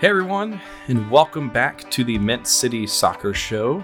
[0.00, 3.82] Hey everyone, and welcome back to the Mint City Soccer Show.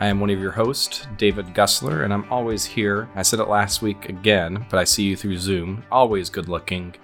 [0.00, 3.08] I am one of your hosts, David Gussler, and I'm always here.
[3.14, 5.84] I said it last week again, but I see you through Zoom.
[5.92, 6.96] Always good looking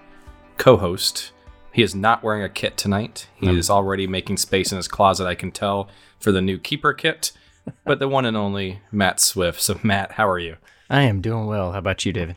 [0.59, 1.31] co host.
[1.71, 3.29] He is not wearing a kit tonight.
[3.37, 5.89] He is already making space in his closet, I can tell,
[6.19, 7.30] for the new keeper kit.
[7.85, 9.61] But the one and only Matt Swift.
[9.61, 10.57] So, Matt, how are you?
[10.89, 11.71] I am doing well.
[11.71, 12.35] How about you, David?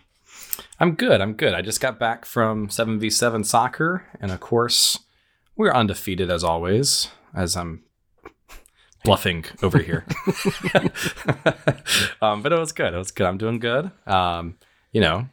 [0.80, 1.22] I'm good.
[1.22, 1.56] I'm good.
[1.56, 5.00] I just got back from 7v7 soccer, and of course,
[5.56, 7.84] we're undefeated as always, as I'm
[9.04, 10.06] bluffing over here.
[12.22, 12.94] um, but it was good.
[12.94, 13.28] It was good.
[13.28, 13.92] I'm doing good.
[14.08, 14.58] Um,
[14.92, 15.28] you know,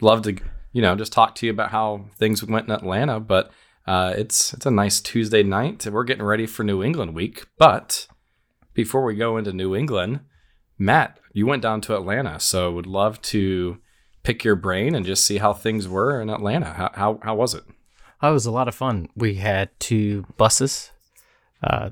[0.00, 0.36] love to
[0.72, 3.20] you know just talk to you about how things went in Atlanta.
[3.20, 3.50] But
[3.86, 5.86] uh, it's it's a nice Tuesday night.
[5.86, 7.46] We're getting ready for New England week.
[7.58, 8.06] But
[8.74, 10.20] before we go into New England,
[10.78, 13.78] Matt, you went down to Atlanta, so would love to
[14.22, 16.72] pick your brain and just see how things were in Atlanta.
[16.72, 17.64] How how, how was it?
[18.22, 19.08] Oh, it was a lot of fun.
[19.16, 20.92] We had two buses
[21.62, 21.90] uh,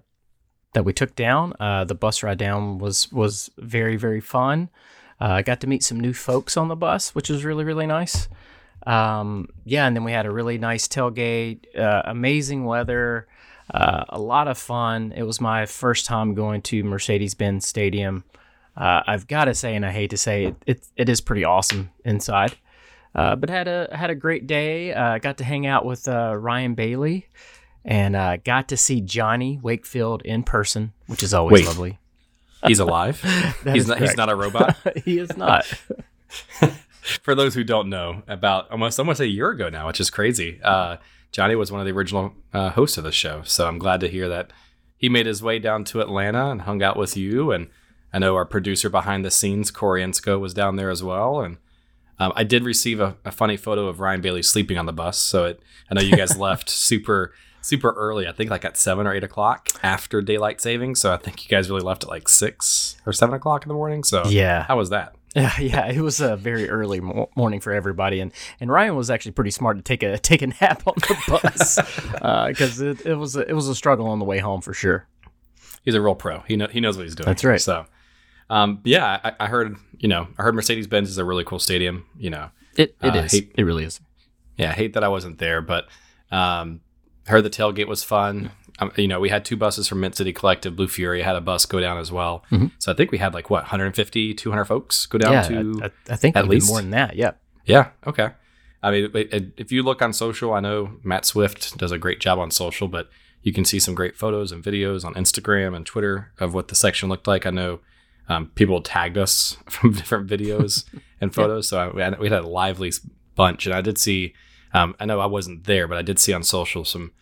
[0.75, 1.55] that we took down.
[1.59, 4.71] Uh, the bus ride down was was very very fun.
[5.21, 7.87] Uh, I got to meet some new folks on the bus, which was really really
[7.87, 8.29] nice.
[8.87, 11.67] Um, yeah, and then we had a really nice tailgate.
[11.77, 13.27] Uh, amazing weather.
[13.75, 15.13] Uh, a lot of fun.
[15.15, 18.25] It was my first time going to Mercedes Benz Stadium.
[18.77, 21.91] I've got to say, and I hate to say it, it, it is pretty awesome
[22.03, 22.55] inside.
[23.15, 24.93] Uh, but had a had a great day.
[24.95, 27.27] Uh, got to hang out with uh, Ryan Bailey,
[27.85, 31.67] and uh, got to see Johnny Wakefield in person, which is always Wait.
[31.67, 31.99] lovely.
[32.67, 33.21] He's alive.
[33.65, 33.99] He's not.
[33.99, 34.77] He's not a robot.
[35.05, 35.65] he is not.
[37.23, 40.61] For those who don't know, about almost almost a year ago now, which is crazy.
[40.63, 40.99] Uh,
[41.33, 44.09] Johnny was one of the original uh, hosts of the show, so I'm glad to
[44.09, 44.53] hear that
[45.01, 47.51] he made his way down to Atlanta and hung out with you.
[47.51, 47.69] And
[48.13, 51.41] I know our producer behind the scenes, Corey Ensko, was down there as well.
[51.41, 51.57] And
[52.21, 55.19] um, I did receive a, a funny photo of Ryan Bailey sleeping on the bus.
[55.19, 57.33] So it, I know you guys left super
[57.63, 58.27] super early.
[58.27, 60.95] I think like at seven or eight o'clock after daylight saving.
[60.95, 63.75] So I think you guys really left at like six or seven o'clock in the
[63.75, 64.05] morning.
[64.05, 64.63] So Yeah.
[64.65, 65.15] how was that?
[65.37, 69.11] Yeah, yeah, it was a very early mo- morning for everybody, and, and Ryan was
[69.11, 71.77] actually pretty smart to take a take a nap on the bus
[72.49, 75.07] because it, it was a, it was a struggle on the way home for sure.
[75.85, 76.41] he's a real pro.
[76.49, 77.27] He know, he knows what he's doing.
[77.27, 77.61] That's right.
[77.61, 77.87] So,
[78.51, 81.59] um, yeah, I, I heard you know I heard Mercedes Benz is a really cool
[81.59, 82.05] stadium.
[82.19, 83.33] You know, It it Uh, is.
[83.33, 84.01] he- it really is.
[84.59, 85.85] yeah, I hate that I wasn't there, but
[86.31, 86.81] um,
[87.27, 88.51] I heard the tailgate was fun.
[88.79, 90.75] Um, you know, we had two buses from Mint City Collective.
[90.77, 92.45] Blue Fury had a bus go down as well.
[92.51, 92.71] Mhm.
[92.79, 95.81] So I think we had like what 150, 200 folks go down yeah, to.
[96.09, 96.69] I, I- think at least?
[96.69, 97.17] more than that.
[97.17, 97.33] Yeah.
[97.67, 97.91] Yeah.
[98.07, 98.31] Okay.
[98.83, 99.11] I mean,
[99.59, 102.89] if you look on social, I know Matt Swift does a great job on social,
[102.89, 103.11] but
[103.43, 106.75] you can see some great photos and videos on Instagram and Twitter of what the
[106.75, 107.45] section looked like.
[107.45, 107.81] I know
[108.31, 110.85] um, people tagged us from different videos
[111.21, 112.93] and photos, so I, we had we had a lively
[113.35, 113.67] bunch.
[113.67, 114.33] And I did see,
[114.73, 117.13] um, I know I wasn't there, but I did see on social some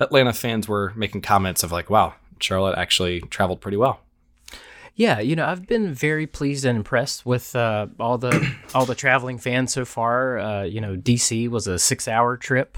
[0.00, 4.00] Atlanta fans were making comments of like, "Wow, Charlotte actually traveled pretty well."
[4.94, 8.34] Yeah, you know, I've been very pleased and impressed with uh, all the
[8.74, 10.38] all the traveling fans so far.
[10.38, 12.76] Uh, you know, DC was a six hour trip,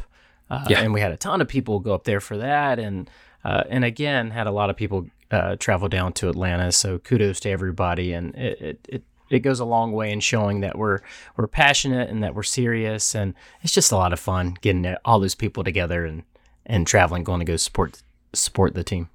[0.50, 0.80] uh, Yeah.
[0.80, 3.10] and we had a ton of people go up there for that, and
[3.44, 6.72] uh, and again had a lot of people uh, travel down to Atlanta.
[6.72, 10.60] So kudos to everybody, and it, it it it goes a long way in showing
[10.60, 11.00] that we're
[11.36, 15.18] we're passionate and that we're serious, and it's just a lot of fun getting all
[15.18, 16.22] those people together and
[16.66, 18.02] and traveling, going to go support
[18.32, 19.08] support the team.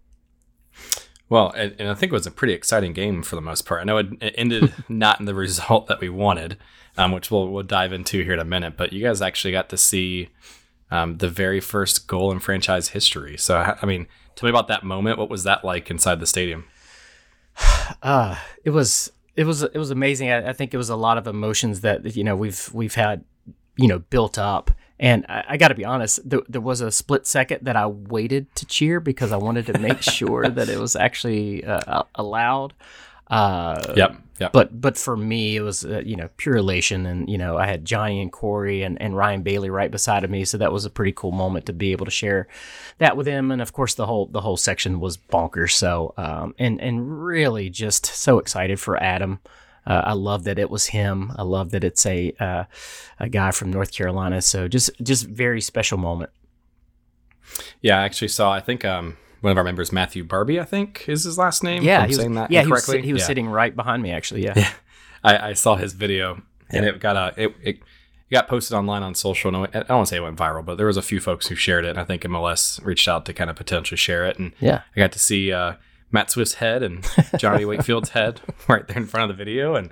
[1.29, 3.81] Well, and, and I think it was a pretty exciting game for the most part.
[3.81, 6.57] I know it, it ended not in the result that we wanted,
[6.97, 8.75] um, which we'll we'll dive into here in a minute.
[8.75, 10.29] But you guys actually got to see
[10.89, 13.37] um, the very first goal in franchise history.
[13.37, 14.07] So, I I mean,
[14.39, 15.17] tell me about that moment.
[15.17, 16.65] What was that like inside the stadium?
[18.03, 21.17] uh it was it was it was amazing I, I think it was a lot
[21.17, 23.23] of emotions that you know we've we've had
[23.75, 26.91] you know built up and i, I got to be honest there, there was a
[26.91, 30.79] split second that i waited to cheer because i wanted to make sure that it
[30.79, 32.73] was actually uh, allowed
[33.29, 34.53] uh Yep, yep.
[34.53, 37.67] but but for me it was uh, you know pure elation and you know i
[37.67, 40.85] had johnny and corey and, and ryan bailey right beside of me so that was
[40.85, 42.47] a pretty cool moment to be able to share
[42.97, 46.55] that with him and of course the whole the whole section was bonkers so um
[46.57, 49.39] and and really just so excited for adam
[49.85, 51.31] uh, I love that it was him.
[51.35, 52.65] I love that it's a uh,
[53.19, 54.39] a guy from North Carolina.
[54.41, 56.29] So just just very special moment.
[57.81, 58.51] yeah, I actually saw.
[58.51, 61.83] I think um, one of our members, Matthew Barbie, I think is his last name.
[61.83, 63.27] Yeah, he was, saying that yeah, he was, he was Yeah.
[63.27, 64.43] sitting right behind me actually.
[64.43, 64.69] Yeah.
[65.23, 67.79] I, I saw his video and it got a it, it
[68.31, 69.53] got posted online on social.
[69.55, 71.47] And I don't want to say it went viral, but there was a few folks
[71.47, 71.89] who shared it.
[71.91, 74.37] And I think MLS reached out to kind of potentially share it.
[74.37, 74.81] And Yeah.
[74.95, 75.73] I got to see uh,
[76.11, 77.05] Matt Swift's head and
[77.37, 79.89] Johnny Wakefield's head right there in front of the video, and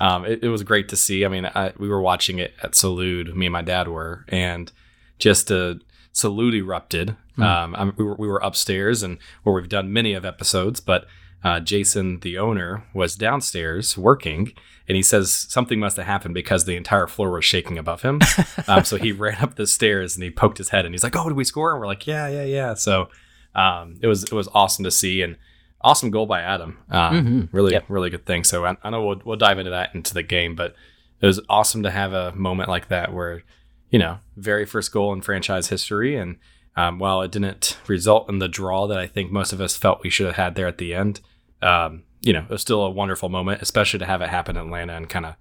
[0.00, 1.24] um, it, it was great to see.
[1.24, 4.70] I mean, I, we were watching it at Salud, me and my dad were, and
[5.18, 5.78] just to
[6.14, 7.16] Salud erupted.
[7.38, 11.06] Um, I'm, we, were, we were upstairs and where we've done many of episodes, but
[11.42, 14.52] uh, Jason, the owner, was downstairs working,
[14.86, 18.20] and he says something must have happened because the entire floor was shaking above him.
[18.68, 21.16] um, so he ran up the stairs and he poked his head and he's like,
[21.16, 23.08] "Oh, did we score?" And we're like, "Yeah, yeah, yeah." So
[23.54, 25.36] um, it was it was awesome to see and
[25.80, 26.76] awesome goal by Adam.
[26.90, 27.84] Um, Really, Yep.
[27.88, 28.44] really good thing.
[28.44, 30.74] So I, I know we'll we'll dive into that into the game, but
[31.22, 33.42] it was awesome to have a moment like that where
[33.90, 36.36] you know very first goal in franchise history and.
[36.76, 40.04] Um, while it didn't result in the draw that I think most of us felt
[40.04, 41.20] we should have had there at the end,
[41.60, 44.66] um, you know, it was still a wonderful moment, especially to have it happen in
[44.66, 45.34] Atlanta and kind of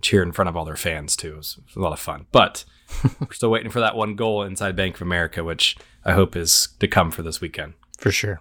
[0.00, 1.34] cheer in front of all their fans too.
[1.34, 2.26] It was, it was a lot of fun.
[2.30, 2.64] But
[3.20, 6.68] we're still waiting for that one goal inside Bank of America, which I hope is
[6.78, 7.74] to come for this weekend.
[7.98, 8.40] For sure.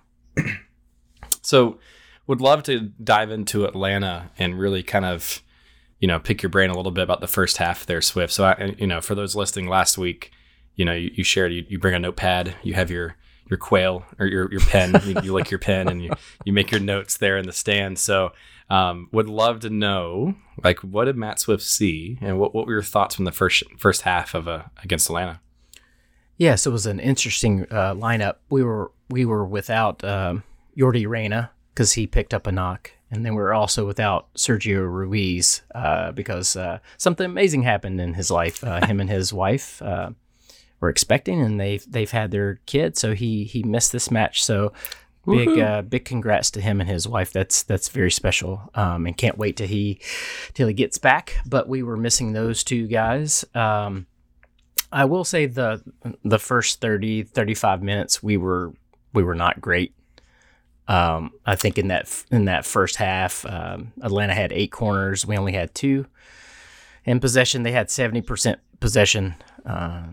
[1.41, 1.79] So,
[2.27, 5.43] would love to dive into Atlanta and really kind of,
[5.99, 8.33] you know, pick your brain a little bit about the first half there, Swift.
[8.33, 10.31] So, I, you know, for those listening last week,
[10.75, 13.15] you know, you, you shared, you, you bring a notepad, you have your
[13.47, 16.11] your quail or your, your pen, you, you lick your pen and you,
[16.45, 17.99] you make your notes there in the stand.
[17.99, 18.31] So,
[18.71, 20.33] um, would love to know,
[20.63, 23.63] like, what did Matt Swift see and what, what were your thoughts from the first
[23.77, 25.39] first half of uh, against Atlanta?
[26.37, 28.37] Yes, it was an interesting uh, lineup.
[28.49, 30.43] We were we were without um,
[30.75, 36.11] Reyna because he picked up a knock, and then we're also without Sergio Ruiz uh,
[36.11, 38.63] because uh, something amazing happened in his life.
[38.63, 40.11] Uh, him and his wife uh,
[40.79, 44.43] were expecting, and they've they've had their kid, so he he missed this match.
[44.43, 44.73] So
[45.25, 47.31] big uh, big congrats to him and his wife.
[47.31, 49.99] That's that's very special, um, and can't wait till he
[50.53, 51.37] till he gets back.
[51.45, 53.45] But we were missing those two guys.
[53.53, 54.07] Um,
[54.91, 55.83] I will say the
[56.23, 58.73] the first 30 35 minutes we were
[59.13, 59.93] we were not great.
[60.87, 65.25] Um, I think in that in that first half, um, Atlanta had eight corners.
[65.25, 66.05] We only had two
[67.05, 67.63] in possession.
[67.63, 69.35] They had seventy percent possession,
[69.65, 70.03] uh,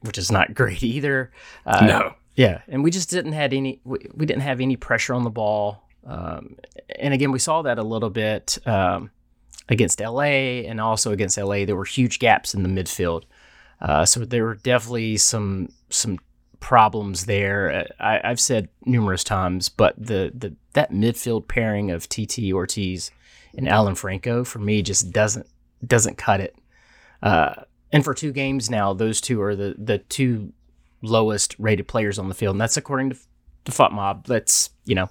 [0.00, 1.30] which is not great either.
[1.66, 2.14] Uh, No.
[2.34, 3.80] yeah, and we just didn't had any.
[3.84, 5.82] We, we didn't have any pressure on the ball.
[6.06, 6.56] Um,
[6.98, 9.10] and again, we saw that a little bit um,
[9.68, 13.24] against LA, and also against LA, there were huge gaps in the midfield.
[13.80, 16.18] Uh, so there were definitely some some
[16.62, 17.70] problems there.
[17.70, 23.10] Uh, I, I've said numerous times, but the, the that midfield pairing of TT Ortiz
[23.54, 25.46] and Alan Franco for me just doesn't
[25.86, 26.56] doesn't cut it.
[27.22, 27.54] Uh,
[27.92, 30.52] and for two games now, those two are the the two
[31.02, 33.18] lowest rated players on the field, and that's according to
[33.66, 34.28] to FotMob.
[34.28, 35.10] Let's you know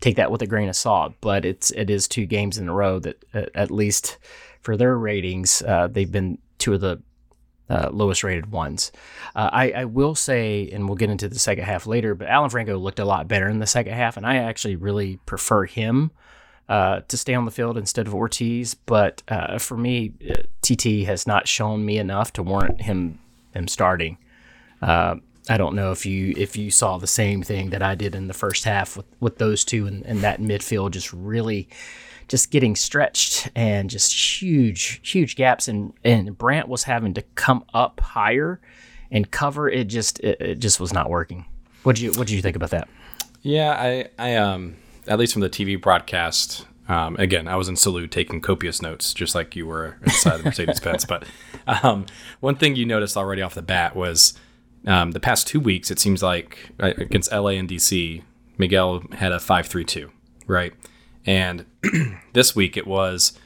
[0.00, 2.74] take that with a grain of salt, but it's it is two games in a
[2.74, 4.18] row that uh, at least
[4.62, 7.00] for their ratings, uh, they've been two of the
[7.68, 8.92] uh, lowest rated ones.
[9.34, 12.50] Uh, I, I will say, and we'll get into the second half later, but Alan
[12.50, 16.10] Franco looked a lot better in the second half, and I actually really prefer him
[16.68, 18.74] uh, to stay on the field instead of Ortiz.
[18.74, 23.18] But uh, for me, uh, TT has not shown me enough to warrant him
[23.52, 24.18] him starting.
[24.82, 25.16] Uh,
[25.48, 28.26] I don't know if you if you saw the same thing that I did in
[28.26, 31.68] the first half with, with those two and, and that midfield just really
[32.28, 37.64] just getting stretched and just huge huge gaps and and Brandt was having to come
[37.72, 38.60] up higher
[39.10, 41.46] and cover it just it, it just was not working.
[41.82, 42.88] What did you what did you think about that?
[43.42, 44.74] Yeah, I, I, um,
[45.06, 49.14] at least from the TV broadcast, um, again, I was in Salud taking copious notes,
[49.14, 51.04] just like you were inside the Mercedes Benz.
[51.04, 51.24] But
[51.68, 52.06] um,
[52.40, 54.34] one thing you noticed already off the bat was
[54.84, 58.22] um, the past two weeks, it seems like against LA and DC,
[58.58, 60.10] Miguel had a 5 3 2,
[60.48, 60.72] right?
[61.26, 61.66] And
[62.32, 63.38] this week it was,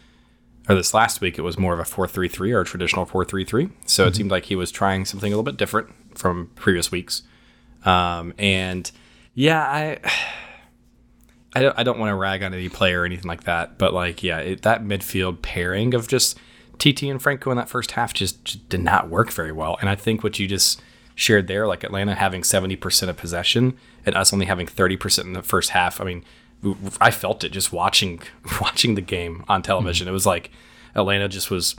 [0.69, 3.07] or this last week, it was more of a 4 3 3 or a traditional
[3.07, 3.69] 4 3 3.
[3.87, 7.23] So it seemed like he was trying something a little bit different from previous weeks.
[7.85, 8.91] Um, and
[9.35, 9.99] yeah, I.
[11.53, 13.93] I don't, I don't want to rag on any player or anything like that, but
[13.93, 16.39] like, yeah, it, that midfield pairing of just
[16.79, 19.77] TT and Franco in that first half just, just did not work very well.
[19.81, 20.81] And I think what you just
[21.17, 25.43] shared there, like Atlanta having 70% of possession and us only having 30% in the
[25.43, 26.25] first half, I mean,
[27.01, 28.21] I felt it just watching
[28.61, 30.09] watching the game on television.
[30.09, 30.51] It was like
[30.95, 31.77] Atlanta just was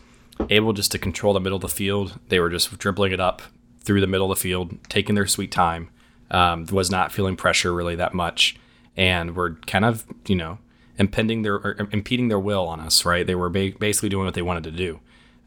[0.50, 2.19] able just to control the middle of the field.
[2.29, 3.41] They were just dribbling it up
[3.81, 5.89] through the middle of the field, taking their sweet time.
[6.29, 8.55] Um, was not feeling pressure really that much,
[8.95, 10.59] and were kind of you know
[10.97, 13.05] impending their or impeding their will on us.
[13.05, 15.00] Right, they were ba- basically doing what they wanted to do.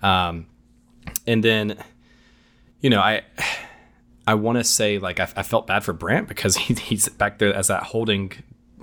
[0.02, 0.46] Um,
[1.26, 1.82] and then,
[2.80, 3.22] you know, I
[4.26, 7.38] I want to say like I, I felt bad for Brandt because he, he's back
[7.38, 8.32] there as that holding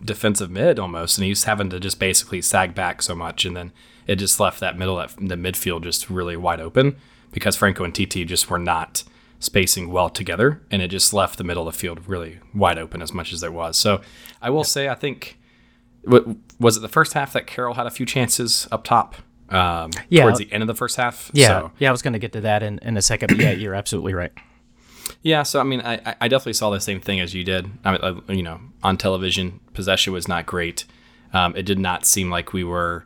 [0.03, 3.72] defensive mid almost, and he's having to just basically sag back so much, and then
[4.08, 6.96] it just left that middle that the midfield just really wide open
[7.31, 9.03] because Franco and TT just were not
[9.39, 13.01] spacing well together, and it just left the middle of the field really wide open
[13.01, 13.77] as much as it was.
[13.77, 14.01] So
[14.41, 15.38] I will say I think
[16.03, 19.15] was it the first half that Karol had a few chances up top.
[19.50, 20.24] Um, Yeah.
[20.24, 21.29] towards the end of the first half.
[21.34, 23.27] Yeah, So, yeah, I was going to get to that in, in a second.
[23.27, 24.31] But yeah, you're absolutely right.
[25.24, 27.70] Yeah, so I mean, I, I definitely saw the same thing as you did.
[27.84, 30.86] I, I, you know, on television, possession was not great.
[31.34, 33.06] Um, it did not seem like we were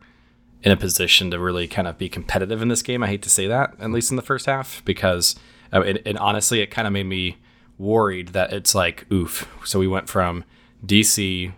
[0.64, 3.04] in a position to really kind of be competitive in this game.
[3.04, 5.36] I hate to say that, at least in the first half, because
[5.72, 7.38] uh, and honestly, it kind of made me
[7.78, 9.48] worried that it's like, oof.
[9.64, 10.44] So we went from
[10.86, 11.54] DC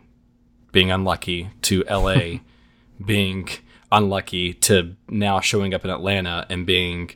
[0.71, 2.39] being unlucky to LA
[3.05, 3.47] being
[3.91, 7.11] unlucky to now showing up in Atlanta and being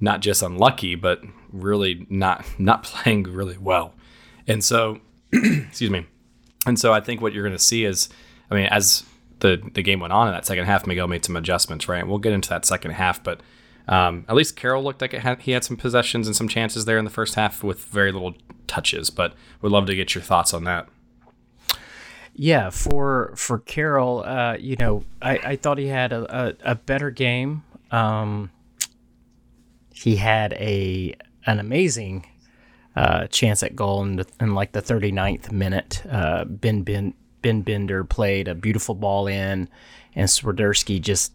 [0.00, 3.94] not just unlucky, but really not not playing really well.
[4.46, 5.00] And so,
[5.32, 6.06] excuse me.
[6.68, 8.10] And so I think what you're going to see is,
[8.50, 9.02] I mean, as
[9.40, 12.00] the the game went on in that second half, Miguel made some adjustments, right?
[12.00, 13.40] And We'll get into that second half, but
[13.88, 16.98] um, at least Karol looked like had, he had some possessions and some chances there
[16.98, 18.34] in the first half with very little
[18.66, 19.08] touches.
[19.08, 19.32] But
[19.62, 20.88] would love to get your thoughts on that.
[22.34, 26.74] Yeah, for for Karol, uh, you know, I, I thought he had a, a, a
[26.74, 27.64] better game.
[27.90, 28.50] Um,
[29.94, 31.14] he had a
[31.46, 32.26] an amazing
[32.98, 36.02] uh, chance at goal in, the, in like the 39th minute.
[36.10, 39.68] Uh, ben, ben Ben Bender played a beautiful ball in,
[40.16, 41.32] and Swiderski just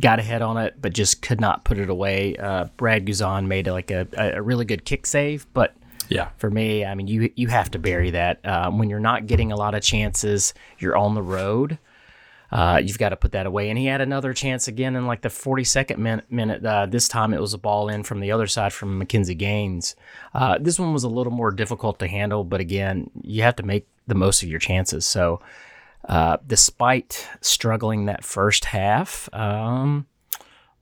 [0.00, 2.36] got ahead on it, but just could not put it away.
[2.36, 5.74] Uh, Brad Guzan made like a, a really good kick save, but
[6.08, 6.28] yeah.
[6.36, 9.50] For me, I mean, you you have to bury that um, when you're not getting
[9.50, 10.52] a lot of chances.
[10.78, 11.78] You're on the road.
[12.54, 13.68] Uh, you've got to put that away.
[13.68, 16.24] And he had another chance again in like the 42nd minute.
[16.30, 19.36] minute uh, this time it was a ball in from the other side from McKinze
[19.36, 19.96] Gaines.
[20.32, 23.64] Uh, this one was a little more difficult to handle, but again, you have to
[23.64, 25.04] make the most of your chances.
[25.04, 25.40] So,
[26.08, 30.06] uh, despite struggling that first half, um,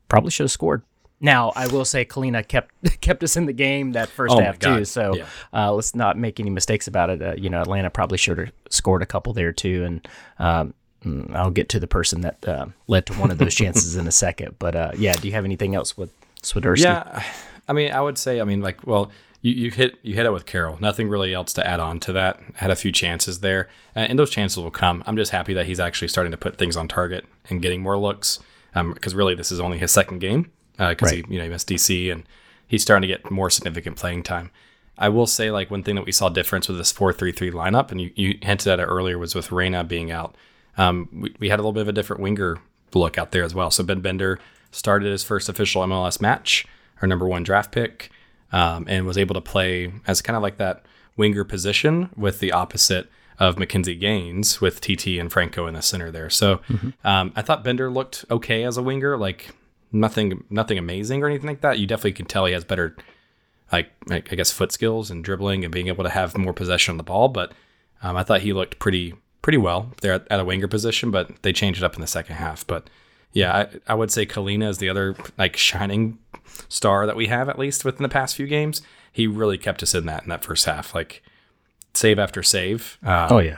[0.08, 0.82] probably should have scored.
[1.22, 4.58] Now, I will say Kahlina kept kept us in the game that first Oh half
[4.58, 4.84] too.
[4.84, 5.26] So Yeah.
[5.54, 7.22] uh, let's not make any mistakes about it.
[7.22, 10.74] Uh, you know, Atlanta probably should have scored a couple there too, and um,
[11.32, 14.12] I'll get to the person that uh, led to one of those chances in a
[14.12, 14.56] second.
[14.58, 16.10] But uh, yeah, do you have anything else with
[16.42, 16.82] Swiderski?
[16.84, 17.22] Yeah,
[17.68, 20.32] I mean, I would say, I mean, like, well, you, you hit you hit it
[20.32, 20.78] with Karol.
[20.80, 22.40] Nothing really else to add on to that.
[22.54, 25.02] Had a few chances there, uh, and those chances will come.
[25.06, 27.98] I'm just happy that he's actually starting to put things on target and getting more
[27.98, 28.38] looks.
[28.74, 31.26] Because really, this is only his second game because Right.
[31.26, 32.22] he you know he missed DC and
[32.66, 34.50] he's starting to get more significant playing time.
[34.96, 37.50] I will say, like one thing that we saw difference with this four three three
[37.50, 40.36] lineup, and you, you hinted at it earlier, was with Reyna being out.
[40.78, 42.58] Um, we, we had a little bit of a different winger
[42.94, 43.70] look out there as well.
[43.70, 44.38] So Ben Bender
[44.70, 46.66] started his first official MLS match,
[47.00, 48.10] our number one draft pick,
[48.52, 50.84] um, and was able to play as kind of like that
[51.16, 56.10] winger position with the opposite of McKinze Gaines with TT and Franco in the center
[56.10, 56.30] there.
[56.30, 56.60] So
[57.04, 59.50] um, I thought Bender looked okay as a winger, like
[59.90, 61.78] nothing nothing amazing or anything like that.
[61.78, 62.96] You definitely can tell he has better
[63.70, 66.92] like like, I guess foot skills and dribbling and being able to have more possession
[66.92, 67.28] of the ball.
[67.28, 67.52] But
[68.02, 71.10] um, I thought he looked pretty pretty well there at, at a winger position.
[71.10, 72.66] But they changed it up in the second half.
[72.66, 72.88] But
[73.32, 76.18] yeah, I, I would say Kahlina is the other like shining
[76.68, 78.82] star that we have at least within the past few games.
[79.12, 81.22] He really kept us in that in that first half, like
[81.94, 82.98] save after save.
[83.02, 83.56] Um, Oh yeah.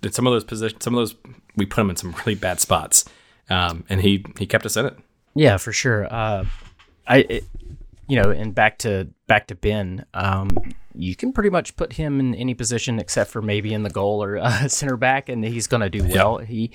[0.00, 1.14] did some of those positions, some of those
[1.56, 3.04] we put him in some really bad spots,
[3.50, 4.96] um, and he he kept us in it.
[5.34, 6.12] Yeah, for sure.
[6.12, 6.46] Uh,
[7.06, 7.44] I, it,
[8.08, 10.04] you know, and back to back to Ben.
[10.14, 10.56] Um,
[10.98, 14.22] you can pretty much put him in any position except for maybe in the goal
[14.22, 16.38] or uh, center back, and he's going to do well.
[16.38, 16.72] He,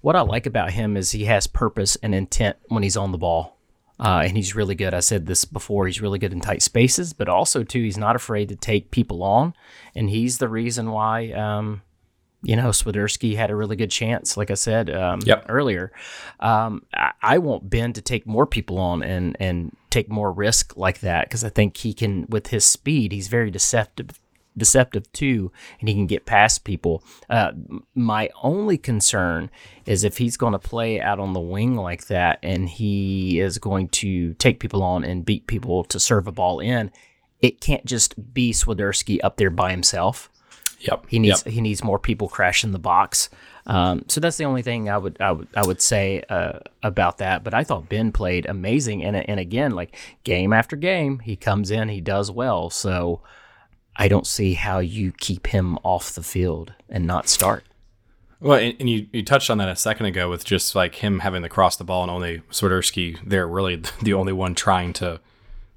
[0.00, 3.18] what I like about him is he has purpose and intent when he's on the
[3.18, 3.56] ball,
[3.98, 4.92] uh, and he's really good.
[4.94, 5.86] I said this before.
[5.86, 9.22] He's really good in tight spaces, but also too, he's not afraid to take people
[9.22, 9.54] on,
[9.94, 11.32] and he's the reason why.
[11.32, 11.82] Um,
[12.44, 15.46] you know, Swiderski had a really good chance, like I said um, Yep.
[15.48, 15.92] earlier.
[16.40, 20.76] Um, I, I want Ben to take more people on and and take more risk
[20.76, 24.18] like that because I think he can, with his speed, he's very deceptive,
[24.56, 27.02] deceptive too, and he can get past people.
[27.30, 27.52] Uh,
[27.94, 29.50] my only concern
[29.86, 33.58] is if he's going to play out on the wing like that, and he is
[33.58, 36.90] going to take people on and beat people to serve a ball in.
[37.40, 40.30] It can't just be Swiderski up there by himself.
[40.86, 41.06] Yep.
[41.08, 41.52] He needs Yep.
[41.52, 43.30] he needs more people crashing the box.
[43.66, 47.18] Um, so that's the only thing I would I would I would say uh, about
[47.18, 47.42] that.
[47.42, 51.70] But I thought Ben played amazing, and and again, like game after game, he comes
[51.70, 52.68] in, he does well.
[52.70, 53.20] So
[53.96, 57.64] I don't see how you keep him off the field and not start.
[58.40, 61.20] Well, and, and you, you touched on that a second ago with just like him
[61.20, 65.20] having to cross the ball and only Swiderski there really the only one trying to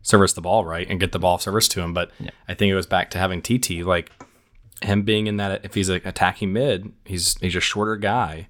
[0.02, 1.94] service the ball right and get the ball service to him.
[1.94, 2.12] But
[2.50, 4.12] I think it was back to having TT like
[4.82, 8.48] him being in that if he's like attacking mid, he's he's a shorter guy.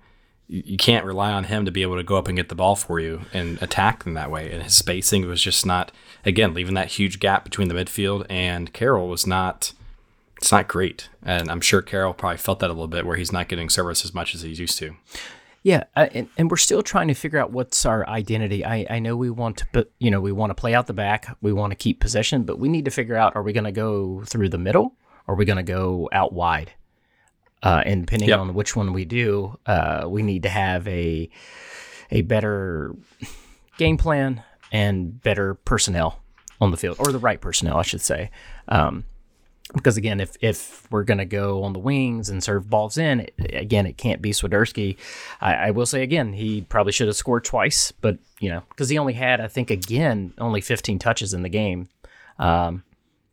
[0.50, 2.78] You, can't rely on him to be able to go up and get the ball
[2.78, 4.50] for you and attack them that way.
[4.50, 5.92] And his spacing was just not
[6.24, 9.74] again leaving that huge gap between the midfield and Karol was not
[10.38, 11.10] it's not great.
[11.22, 14.06] And I'm sure Karol probably felt that a little bit where he's not getting service
[14.06, 14.96] as much as he's used to.
[15.64, 18.64] Yeah, uh, and, and we're still trying to figure out what's our identity.
[18.64, 20.94] I, I know we want to, put, you know, we want to play out the
[20.94, 23.66] back, we want to keep possession, but we need to figure out: are we going
[23.66, 24.96] to go through the middle,
[25.28, 26.74] are we going to go out wide?
[27.64, 28.40] Uh, and depending yep.
[28.40, 31.30] on which one we do, uh, we need to have a
[32.12, 32.96] a better
[33.78, 36.22] game plan and better personnel
[36.62, 38.32] on the field, or the right personnel, I should say.
[38.68, 39.06] Um,
[39.74, 43.34] because again, if if we're gonna go on the wings and serve balls in, it,
[43.54, 44.98] again, it can't be Swiderski.
[45.42, 48.88] I, I, will say again, he probably should have scored twice, but you know, because
[48.88, 51.90] he only had, I think, again, only 15 touches in the game.
[52.40, 52.84] Um,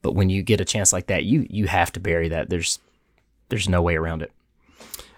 [0.05, 2.51] but when you get a chance like that, you you have to bury that.
[2.51, 2.79] There's
[3.49, 4.31] there's no way around it.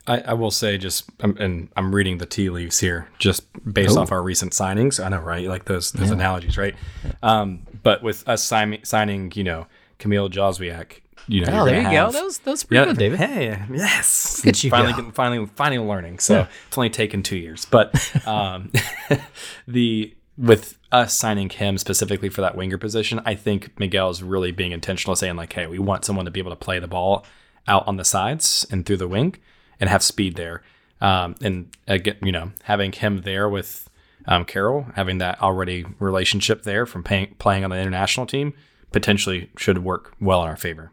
[0.06, 4.00] I, I will say just, and I'm reading the tea leaves here, just based Ooh.
[4.00, 5.04] off our recent signings.
[5.04, 5.48] I know, right?
[5.48, 6.14] Like those those yeah.
[6.14, 6.76] analogies, right?
[7.24, 9.66] Um, but with us signing, signing, you know,
[9.98, 12.12] Kamil Jóźwiak, you know, oh, there you have, go.
[12.12, 13.18] That was, that was pretty yeah, good, David.
[13.18, 14.40] Hey, yes.
[14.42, 15.10] Good you finally, go.
[15.10, 16.20] finally, finally learning.
[16.20, 16.46] So yeah.
[16.68, 17.92] it's only taken two years, but
[18.28, 18.70] um,
[19.66, 24.52] the with us signing him specifically for that winger position, I think Miguel is really
[24.52, 27.24] being intentional, saying like, "Hey, we want someone to be able to play the ball
[27.66, 29.36] out on the sides and through the wing,
[29.80, 30.62] and have speed there."
[31.00, 33.88] Um, and again, you know, having him there with
[34.26, 38.54] um, Karol, having that already relationship there from pay- playing on the international team,
[38.92, 40.90] potentially should work well in our favor.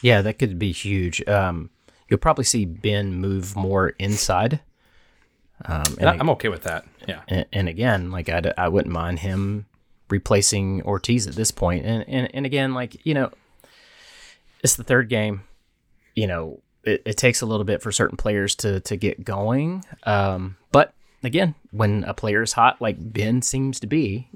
[0.00, 1.26] Yeah, that could be huge.
[1.28, 1.70] Um,
[2.08, 4.60] you'll probably see Ben move more inside.
[5.64, 6.84] Um, and, and I'm okay with that.
[7.06, 7.20] Yeah.
[7.28, 9.66] And, and again, like I, I wouldn't mind him
[10.08, 11.86] replacing Ortiz at this point.
[11.86, 13.30] And, and, and again, like, you know,
[14.62, 15.42] it's the third game.
[16.14, 19.84] You know, it, it takes a little bit for certain players to, to get going.
[20.04, 20.92] Um, but
[21.22, 24.28] again, when a player is hot like Ben seems to be,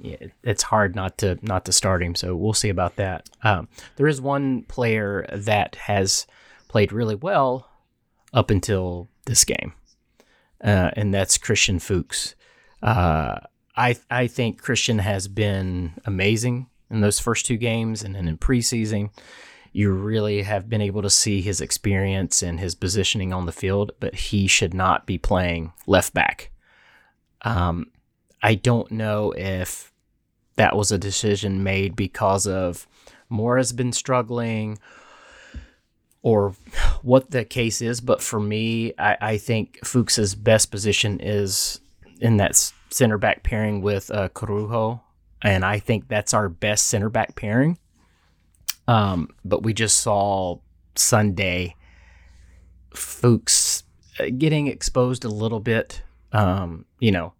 [0.42, 2.14] it's hard not to not to start him.
[2.14, 3.28] So we'll see about that.
[3.42, 6.26] Um, there is one player that has
[6.68, 7.68] played really well
[8.32, 9.72] up until this game,
[10.66, 12.34] uh, and that's Christian Fuchs.
[12.82, 13.38] Uh,
[13.76, 18.36] I I think Christian has been amazing in those first two games, and then in
[18.36, 19.10] preseason.
[19.72, 23.92] You really have been able to see his experience and his positioning on the field,
[24.00, 26.50] but he should not be playing left back
[27.46, 27.86] um,
[28.42, 29.92] I don't know if
[30.56, 32.86] that was a decision made because of
[33.28, 34.78] Mora has been struggling
[36.26, 36.56] or
[37.02, 38.00] what the case is.
[38.00, 41.80] But for me, I, I think Fuchs's best position is
[42.20, 42.56] in that
[42.90, 44.28] center back pairing with uh.
[45.42, 47.78] And I think that's our best center back pairing.
[48.88, 50.58] Um, but we just saw
[50.96, 51.76] Sunday
[52.92, 53.84] Fuchs
[54.18, 57.34] uh, getting exposed a little bit um, you know,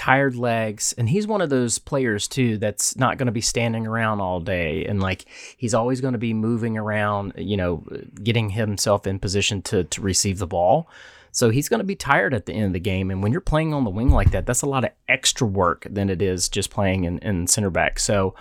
[0.00, 0.94] tired legs.
[0.96, 4.40] And he's one of those players, too, that's not going to be standing around all
[4.40, 4.86] day.
[4.86, 5.26] And like,
[5.58, 7.84] he's always going to be moving around, you know,
[8.22, 10.88] getting himself in position to, to receive the ball.
[11.32, 13.10] So he's going to be tired at the end of the game.
[13.10, 15.86] And when you're playing on the wing like that, that's a lot of extra work
[15.90, 17.98] than it is just playing in, in center back.
[17.98, 18.34] So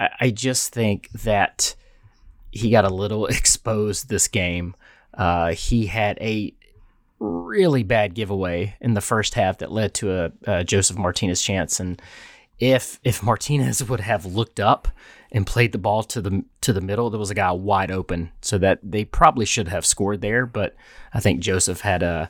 [0.00, 1.74] I, I just think that
[2.50, 4.74] he got a little exposed this game.
[5.12, 6.54] Uh, he had a
[7.22, 11.78] really bad giveaway in the first half that led to a, a Josef Martinez chance.
[11.78, 12.02] And
[12.58, 14.88] if if Martinez would have looked up
[15.34, 18.32] and played the ball to the to the middle, there was a guy wide open,
[18.40, 20.46] so that they probably should have scored there.
[20.46, 20.74] But
[21.14, 22.28] I think Joseph had a,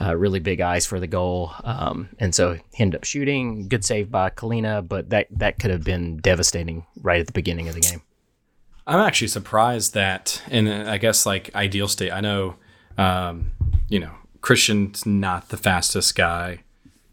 [0.00, 3.68] a really big eyes for the goal, um, and so he ended up shooting.
[3.68, 7.68] Good save by Kahlina, but that that could have been devastating right at the beginning
[7.68, 8.02] of the game.
[8.86, 12.56] I'm actually surprised that, in I guess like ideal state, I know,
[12.98, 13.52] um,
[13.88, 14.12] you know,
[14.44, 16.58] Christian's not the fastest guy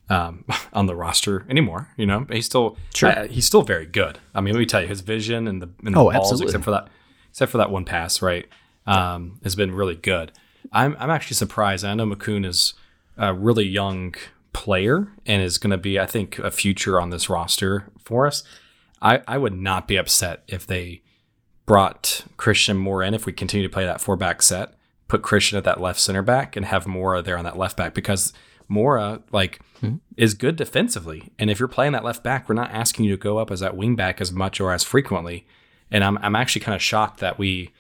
[0.09, 1.87] um, on the roster anymore.
[1.95, 3.07] You know, he's still sure.
[3.09, 4.19] uh, he's still very good.
[4.35, 6.47] I mean, let me tell you, his vision and the, and the oh, balls, absolutely.
[6.47, 6.89] except for that,
[7.29, 8.49] except for that one pass, right,
[8.85, 10.33] um, has been really good.
[10.73, 11.85] I'm I'm actually surprised.
[11.85, 12.73] I know Makoun is
[13.15, 14.13] a really young
[14.51, 18.43] player and is going to be, I think, a future on this roster for us.
[19.01, 21.01] I, I would not be upset if they
[21.65, 24.73] brought Christian more in if we continue to play that four back set
[25.12, 27.93] put Christian at that left center back and have Mora there on that left back
[27.93, 28.32] because
[28.69, 29.97] Mora like mm-hmm.
[30.15, 31.34] is good defensively.
[31.38, 33.60] And if you're playing that left back, we're not asking you to go up as
[33.60, 35.45] that wing back as much or as frequently.
[35.91, 37.71] And I'm I'm actually kind of shocked that we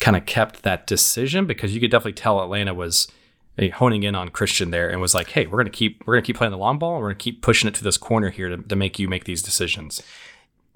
[0.00, 3.08] kind of kept that decision because you could definitely tell Atlanta was
[3.56, 6.26] eh, honing in on Christian there and was like, "Hey, we're gonna keep we're gonna
[6.26, 6.96] keep playing the long ball.
[6.96, 9.24] And we're gonna keep pushing it to this corner here to, to make you make
[9.24, 10.02] these decisions."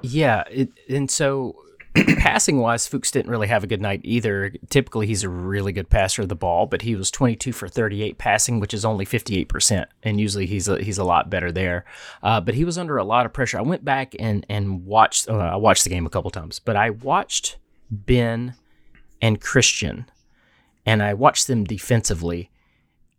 [0.01, 1.57] Yeah, it, and so
[1.95, 4.53] passing wise, Fuchs didn't really have a good night either.
[4.69, 8.17] Typically, he's a really good passer of the ball, but he was 22 for 38
[8.19, 9.87] passing, which is only 58%.
[10.03, 11.85] And usually he's a, he's a lot better there.
[12.23, 13.59] Uh, but he was under a lot of pressure.
[13.59, 16.77] I went back and, and watched, uh, I watched the game a couple times, but
[16.77, 17.59] I watched
[17.91, 18.55] Ben
[19.21, 20.07] and Christian,
[20.87, 22.51] and I watched them defensively.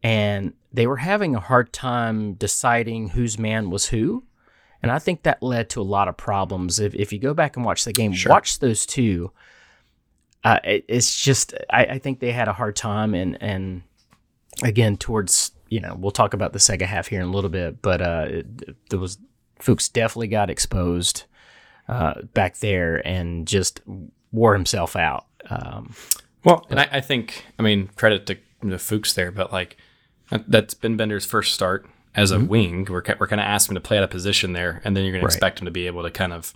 [0.04, 4.24] and they were having a hard time deciding whose man was who.
[4.82, 6.80] And I think that led to a lot of problems.
[6.80, 8.32] If, if you go back and watch the game, Sure.
[8.32, 9.32] watch those two.
[10.44, 13.14] Uh, it, it's just, I, I think they had a hard time.
[13.14, 13.84] And, and
[14.64, 17.82] again, towards, you know, we'll talk about the second half here in a little bit,
[17.82, 19.18] but uh, it, there was,
[19.60, 21.26] Fuchs definitely got exposed
[21.88, 23.82] uh, back there and just
[24.32, 25.28] wore himself out.
[25.50, 25.94] Um,
[26.44, 29.78] Well, and I, I think, I mean, credit to the Fuchs there, but like
[30.32, 32.86] that- that's Ben Bender's first start as a wing.
[32.90, 35.14] We're, we're kind of asking him to play out a position there, and then you're
[35.14, 35.30] going Right.
[35.30, 36.54] to expect him to be able to kind of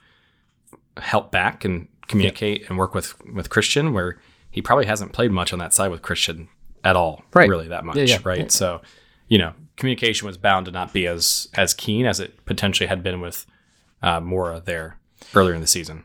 [0.97, 4.17] help back and communicate and work with with Christian, where
[4.51, 6.47] he probably hasn't played much on that side with Christian
[6.83, 7.49] at all, Right.
[7.49, 8.17] really that much, Yeah, yeah.
[8.23, 8.51] right?
[8.51, 8.81] So,
[9.27, 13.01] you know, communication was bound to not be as as keen as it potentially had
[13.03, 13.45] been with
[14.01, 14.99] uh, Mora there
[15.33, 16.03] earlier in the season.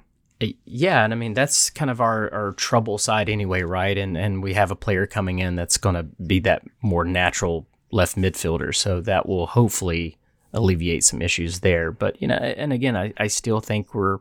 [0.64, 3.98] Yeah, and I mean that's kind of our, our trouble side anyway, right?
[3.98, 7.66] And and we have a player coming in that's going to be that more natural
[7.90, 10.16] left midfielder, so that will hopefully
[10.52, 11.92] alleviate some issues there.
[11.92, 14.18] But you know, and again, I, I still think we're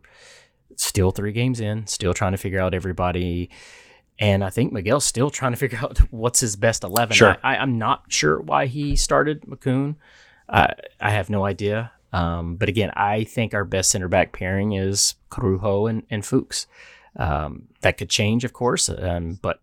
[0.76, 3.50] still three games in, still trying to figure out everybody.
[4.18, 7.16] And I think Miguel's still trying to figure out what's his best eleven.
[7.16, 7.38] Sure.
[7.44, 9.96] I, I'm not sure why he started Makoun.
[10.48, 11.92] I I have no idea.
[12.12, 16.66] Um, but again, I think our best center back pairing is Corujo and, and Fuchs.
[17.16, 18.90] Um, that could change, of course.
[18.90, 19.62] Um, but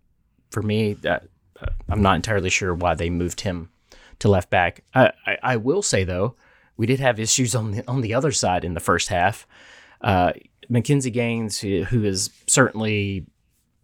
[0.50, 1.26] for me, that,
[1.60, 3.70] uh, I'm not entirely sure why they moved him
[4.18, 4.82] to left back.
[4.94, 6.36] I, I, I will say though,
[6.76, 9.46] we did have issues on the on the other side in the first half.
[10.00, 10.32] Uh,
[10.70, 13.26] McKinze Gaines, who who is certainly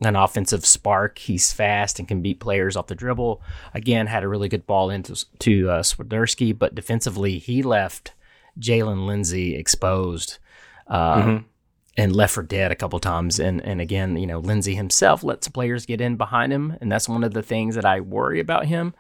[0.01, 1.19] an offensive spark.
[1.19, 3.41] He's fast and can beat players off the dribble.
[3.73, 8.13] Again, had a really good ball into to uh, Swiderski, but defensively he left
[8.59, 10.39] Jaylon Lindsay exposed.
[10.87, 11.41] Uh,
[11.99, 15.47] And left for dead a couple times, and and again, you know, Lindsay himself lets
[15.49, 18.65] players get in behind him, and that's one of the things that I worry about
[18.65, 18.95] him.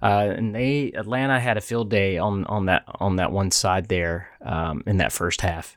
[0.00, 3.88] Uh, and they Atlanta had a field day on on that on that one side
[3.88, 5.76] there um, in that first half.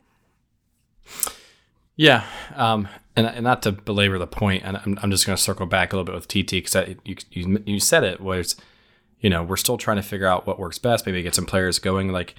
[1.96, 2.24] Yeah,
[2.56, 5.66] um, and, and not to belabor the point, and I'm, I'm just going to circle
[5.66, 8.56] back a little bit with TT because you, you you said it was,
[9.20, 11.06] you know, we're still trying to figure out what works best.
[11.06, 12.12] Maybe get some players going.
[12.12, 12.36] Like,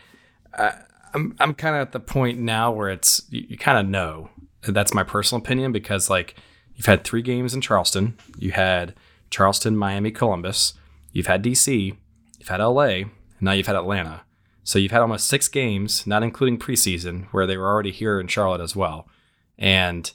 [0.55, 0.75] I,
[1.15, 4.31] I'm I'm kind of at the point now where it's you, you kind of know.
[4.63, 6.37] That's my personal opinion because like
[6.77, 8.95] you've had three games in Charleston, you had
[9.29, 10.75] Charleston, Miami, Columbus,
[11.13, 11.97] you've had DC,
[12.39, 14.23] you've had LA, and now you've had Atlanta.
[14.65, 18.29] So you've had almost six games, not including preseason, where they were already here in
[18.29, 19.09] Charlotte as well.
[19.59, 20.11] And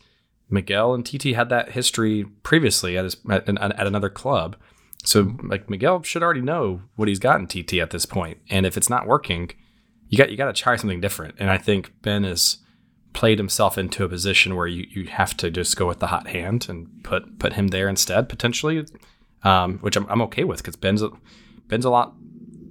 [0.49, 4.55] Miguel and TT had that history previously at, his, at, at another club.
[5.03, 8.39] So like Miguel should already know what he's gotten TT at this point.
[8.49, 9.51] And if it's not working,
[10.09, 11.35] you got you got to try something different.
[11.39, 12.57] And I think Ben has
[13.13, 16.27] played himself into a position where you, you have to just go with the hot
[16.27, 18.85] hand and put put him there instead potentially,
[19.43, 21.09] um, which I'm, I'm okay with because Ben's a,
[21.67, 22.13] Ben's a lot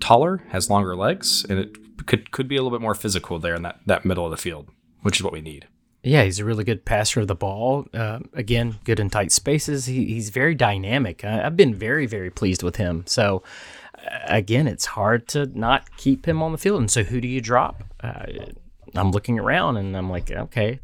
[0.00, 3.54] taller, has longer legs, and it could could be a little bit more physical there
[3.54, 4.68] in that that middle of the field,
[5.02, 5.66] which is what we need.
[6.02, 7.86] Yeah, he's a really good passer of the ball.
[7.92, 9.86] Uh, again, good in tight spaces.
[9.86, 11.24] He, he's very dynamic.
[11.24, 13.02] I, I've been very, very pleased with him.
[13.08, 13.42] So,
[13.98, 16.78] uh, again, it's hard to not keep him on the field.
[16.80, 17.82] And so, who do you drop?
[18.00, 18.24] Uh,
[18.94, 20.78] I'm looking around and I'm like, okay,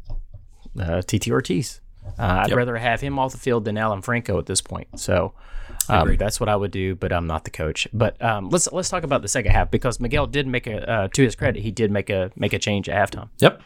[0.77, 1.79] uh, TT Ortiz.
[2.19, 2.57] Uh, I'd Yep.
[2.57, 4.99] rather have him off the field than Alan Franco at this point.
[4.99, 5.33] So
[5.89, 7.87] um, that's what I would do, but I'm not the coach.
[7.93, 11.07] But um, let's let's talk about the second half because Miguel did make a uh,
[11.09, 13.29] to his credit, he did make a make a change at halftime.
[13.39, 13.61] Yep.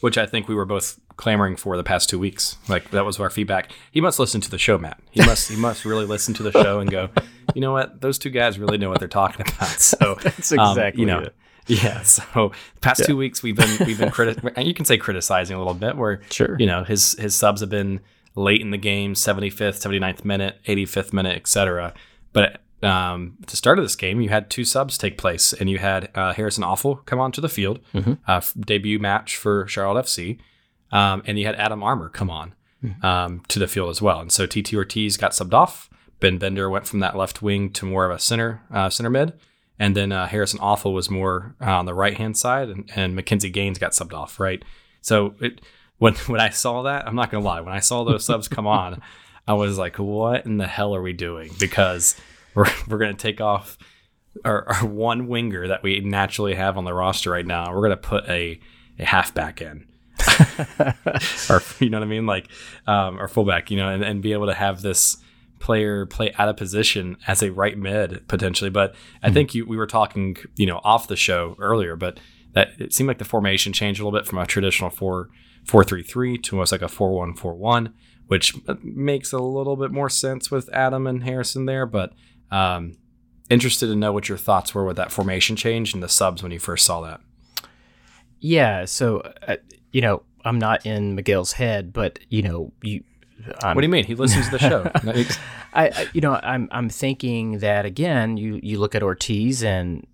[0.00, 2.56] Which I think we were both clamoring for the past two weeks.
[2.68, 3.70] Like that was our feedback.
[3.92, 4.98] He must listen to the show, Matt.
[5.12, 7.08] He must he must really listen to the show and go,
[7.54, 8.00] you know what?
[8.00, 9.68] Those two guys really know what they're talking about.
[9.78, 11.20] So That's um, exactly you know.
[11.20, 11.34] it.
[11.68, 12.02] Yeah.
[12.02, 15.74] So past two weeks we've been we've been criti- you can say criticizing a little
[15.74, 16.56] bit where Sure.
[16.58, 18.00] you know his his subs have been
[18.34, 21.92] late in the game, 75th, 79th minute, 85th minute, etc.
[22.32, 25.70] But um, at the start of this game, you had two subs take place, and
[25.70, 27.78] you had uh, Harrison Afful come onto the field,
[28.26, 30.38] uh, f- debut match for Charlotte FC,
[30.90, 32.54] um, and you had Adam Armour come on
[33.02, 34.18] um, to the field as well.
[34.20, 35.88] And so TT Ortiz got subbed off.
[36.18, 39.32] Ben Bender went from that left wing to more of a center uh, center mid,
[39.78, 43.16] and then uh, Harrison Afful was more uh, on the right hand side, and, and
[43.16, 44.40] McKinze Gaines got subbed off.
[44.40, 44.64] Right,
[45.00, 45.60] so it
[46.02, 48.66] when when I saw that, I'm not gonna lie, when I saw those subs come
[48.66, 49.00] on,
[49.48, 51.52] I was like, what in the hell are we doing?
[51.58, 52.16] Because
[52.54, 53.78] we're we're gonna take off
[54.44, 57.72] our, our one winger that we naturally have on the roster right now.
[57.72, 58.58] We're gonna put a
[58.98, 59.86] a halfback in.
[61.50, 62.48] or you know what I mean, like
[62.86, 65.16] um, or fullback, you know, and, and be able to have this
[65.58, 68.70] player play out of position as a right mid potentially.
[68.70, 72.18] But I think you, we were talking, you know, off the show earlier, but
[72.52, 75.28] that it seemed like the formation changed a little bit from a traditional four
[75.64, 77.94] four three three to almost like a four one four one,
[78.26, 81.86] which makes a little bit more sense with Adam and Harrison there.
[81.86, 82.12] But
[82.50, 82.96] um,
[83.50, 86.52] interested to know what your thoughts were with that formation change and the subs when
[86.52, 87.20] you first saw that.
[88.40, 89.56] Yeah, so uh,
[89.92, 93.04] you know, I'm not in Miguel's head, but you know, you.
[93.60, 94.04] I'm, What do you mean?
[94.04, 94.90] He listens to the show.
[95.74, 98.36] I, I, you know, I'm I'm thinking that again.
[98.36, 100.06] You you look at Ortiz and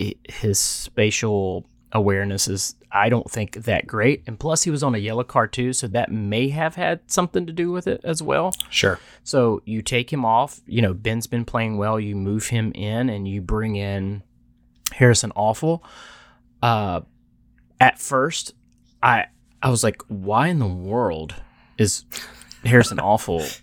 [0.00, 4.94] i his spatial awareness is I don't think that great, and plus he was on
[4.94, 8.22] a yellow card too, so that may have had something to do with it as
[8.22, 8.52] well.
[8.68, 8.98] sure.
[9.22, 10.60] So you take him off.
[10.66, 12.00] You know, Ben's been playing well.
[12.00, 14.22] You move him in, and you bring in
[14.92, 15.82] Harrison Afful.
[16.62, 17.02] Uh,
[17.80, 18.54] at first,
[19.02, 19.26] I
[19.62, 21.34] I was like, why in the world
[21.78, 22.04] is
[22.64, 23.60] Harrison Afful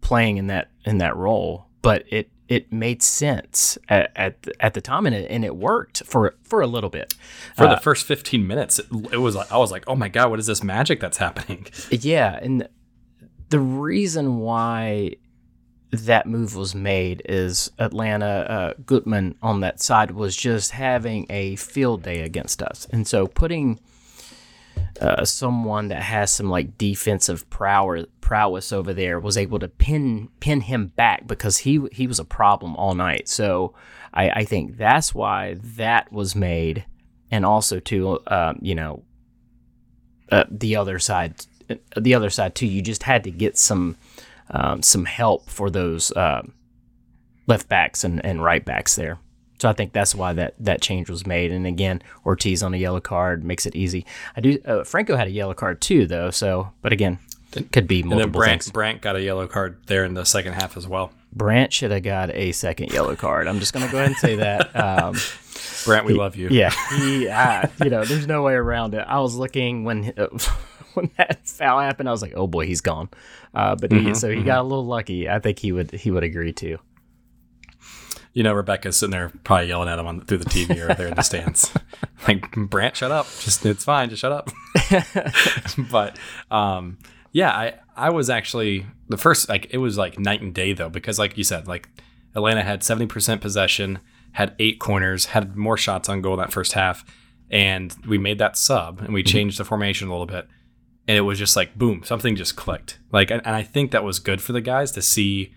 [0.00, 1.66] playing in that in that role?
[1.82, 5.56] But it it made sense at at, the- at the time, and it and it
[5.56, 7.14] worked for for a little bit.
[7.56, 10.08] For Uh, the first 15 minutes, it, it was like I was like, "Oh my
[10.08, 12.68] god, what is this magic that's happening?" Yeah, and
[13.48, 15.12] the reason why
[15.92, 21.56] that move was made is Atlanta uh, Gutman on that side was just having a
[21.56, 23.80] field day against us, and so putting
[25.00, 30.28] uh, someone that has some like defensive prowess prowess over there was able to pin
[30.38, 33.28] pin him back because he he was a problem all night.
[33.28, 33.74] So
[34.14, 36.84] I, I think that's why that was made,
[37.30, 39.02] and also too, um, you know,
[40.30, 41.46] uh, the other side,
[41.96, 42.66] the other side too.
[42.66, 43.96] You just had to get some
[44.50, 46.42] um, some help for those uh,
[47.46, 49.18] left backs and, and right backs there.
[49.60, 51.52] So I think that's why that, that change was made.
[51.52, 54.06] And again, Ortiz on a yellow card makes it easy.
[54.34, 54.58] I do.
[54.64, 56.30] Uh, Franco had a yellow card too, though.
[56.30, 57.18] So, but again,
[57.72, 58.72] could be And then multiple Brandt, things.
[58.72, 61.12] Brandt got a yellow card there in the second half as well.
[61.32, 63.48] Brandt should have got a second yellow card.
[63.48, 64.70] I'm just gonna go ahead and say that.
[64.80, 65.14] Um,
[65.84, 66.48] Brandt, we love you.
[66.48, 69.04] Yeah, he, uh, you know, there's no way around it.
[69.06, 70.28] I was looking when uh,
[70.94, 72.08] when that foul happened.
[72.08, 73.08] I was like, oh boy, he's gone.
[73.54, 75.28] Uh, but he, so he got a little lucky.
[75.28, 76.78] I think he would he would agree too.
[78.32, 81.08] You know, Rebecca's sitting there probably yelling at him on through the TV or there
[81.08, 81.72] in the stands,
[82.28, 83.26] like Brandt, shut up.
[83.40, 84.50] Just it's fine, just shut up.
[85.90, 86.16] but
[86.50, 86.98] um,
[87.32, 90.88] yeah, I I was actually the first like it was like night and day though
[90.88, 91.88] because like you said, like
[92.34, 93.98] Atlanta had seventy percent possession,
[94.32, 97.04] had eight corners, had more shots on goal in that first half,
[97.50, 100.46] and we made that sub and we changed the formation a little bit,
[101.08, 103.00] and it was just like boom, something just clicked.
[103.12, 105.52] Like, and, and I think that was good for the guys to see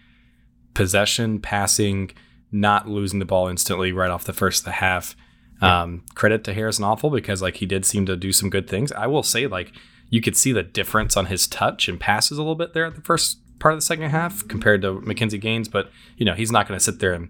[0.73, 2.11] possession, passing,
[2.53, 5.15] not losing the ball instantly right off the first of the half.
[5.61, 8.91] Um, credit to Harrison Afful because like he did seem to do some good things.
[8.91, 9.71] I will say like
[10.09, 12.95] you could see the difference on his touch and passes a little bit there at
[12.95, 16.51] the first part of the second half compared to McKinze Gaines, but you know he's
[16.51, 17.29] not going to sit there and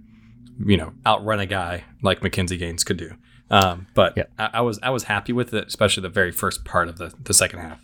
[0.65, 3.11] you know outrun a guy like McKinze Gaines could do.
[3.51, 4.23] Um, but Yeah.
[4.39, 7.13] I, I was I was happy with it, especially the very first part of the
[7.23, 7.79] the second half.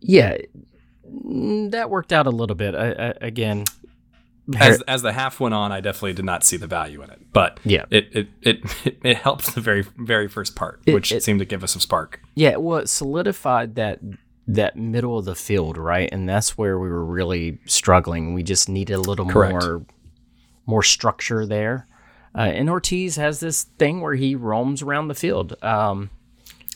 [0.00, 0.38] Yeah,
[1.06, 2.74] mm, that worked out a little bit.
[2.74, 3.64] I, I, again,
[4.58, 7.20] as as the half went on, I definitely did not see the value in it,
[7.32, 7.84] but Yeah.
[7.90, 11.44] it it it, it, helped the very very first part, It- which it- seemed to
[11.44, 12.20] give us a spark.
[12.34, 14.00] Yeah, well, it solidified that
[14.48, 16.08] that middle of the field, right?
[16.12, 18.32] And that's where we were really struggling.
[18.34, 19.52] We just needed a little Correct.
[19.54, 19.86] more
[20.66, 21.86] more structure there.
[22.34, 25.56] Uh, and Ortiz has this thing where he roams around the field.
[25.62, 26.10] Um,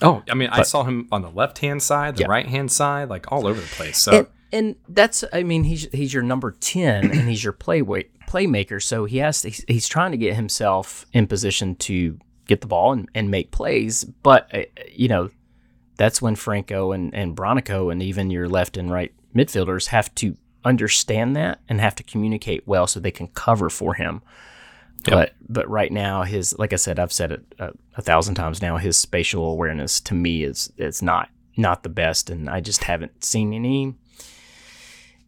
[0.02, 2.28] Oh, I mean, I saw him on the left hand side, the Yeah.
[2.28, 3.98] right hand side, like all over the place.
[3.98, 7.82] So and, and that's, I mean, he's he's your number ten, and he's your play
[7.82, 8.82] playmaker.
[8.82, 12.92] So he has he's, he's trying to get himself in position to get the ball
[12.92, 14.04] and, and make plays.
[14.04, 15.30] But uh, you know,
[15.96, 20.36] that's when Franco and and Bronico and even your left and right midfielders have to
[20.64, 24.22] understand that and have to communicate well so they can cover for him.
[25.06, 25.14] Yep.
[25.14, 28.60] But but right now his like I said I've said it a, a thousand times
[28.60, 32.84] now his spatial awareness to me is is not not the best and I just
[32.84, 33.94] haven't seen any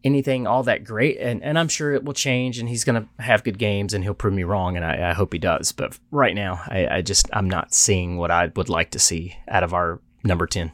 [0.03, 3.43] anything all that great and, and I'm sure it will change and he's gonna have
[3.43, 5.71] good games and he'll prove me wrong and I, I hope he does.
[5.71, 9.35] But right now I, I just I'm not seeing what I would like to see
[9.47, 10.71] out of our number 10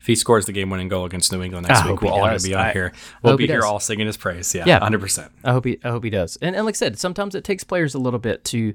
[0.00, 2.20] if he scores the game winning goal against New England next I week, we're all
[2.20, 2.92] going to be on I, here.
[3.22, 4.54] We'll be he here all singing his praise.
[4.54, 4.80] Yeah, Yeah.
[4.80, 5.32] hundred percent.
[5.42, 6.36] I hope he I hope he does.
[6.42, 8.74] And, and like I said, sometimes it takes players a little bit to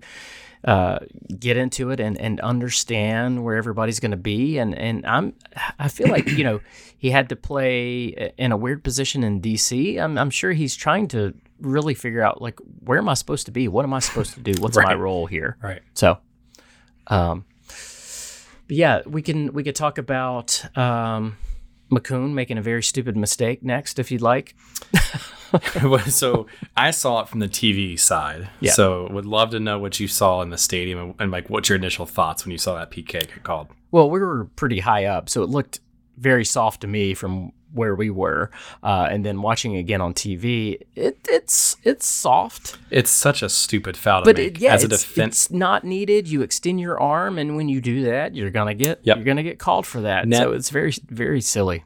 [0.66, 1.00] uh,
[1.40, 4.58] get into it and, and understand where everybody's going to be.
[4.58, 5.34] And and I'm
[5.78, 6.60] I feel like you know
[6.98, 9.98] he had to play in a weird position in DC.
[10.00, 13.52] I'm I'm sure he's trying to really figure out like where am I supposed to
[13.52, 13.68] be?
[13.68, 14.52] What am I supposed to do?
[14.62, 15.58] What's my role here?
[15.62, 15.82] Right.
[15.94, 16.18] So,
[17.08, 17.46] um,
[18.70, 21.38] but yeah, we can we could talk about um,
[21.92, 24.56] Makoun making a very stupid mistake next, if you'd like.
[26.06, 26.46] so
[26.78, 28.48] I saw it from the TV side.
[28.60, 28.74] Yeah.
[28.74, 31.68] So would love to know what you saw in the stadium and, and like what's
[31.68, 33.70] your initial thoughts when you saw that PK get called.
[33.90, 35.80] Well, we were pretty high up, so it looked
[36.18, 38.50] very soft to me from where we were,
[38.84, 43.96] uh, and then watching again on TV, it, it's it's soft, It's such a stupid
[43.98, 45.46] foul to but make it, yeah, as a it's, defense.
[45.46, 46.28] it's not needed.
[46.28, 49.18] You extend your arm, and when you do that, you're gonna get Yep.
[49.18, 50.28] you're gonna get called for that.
[50.28, 51.84] Net- so it's very very silly.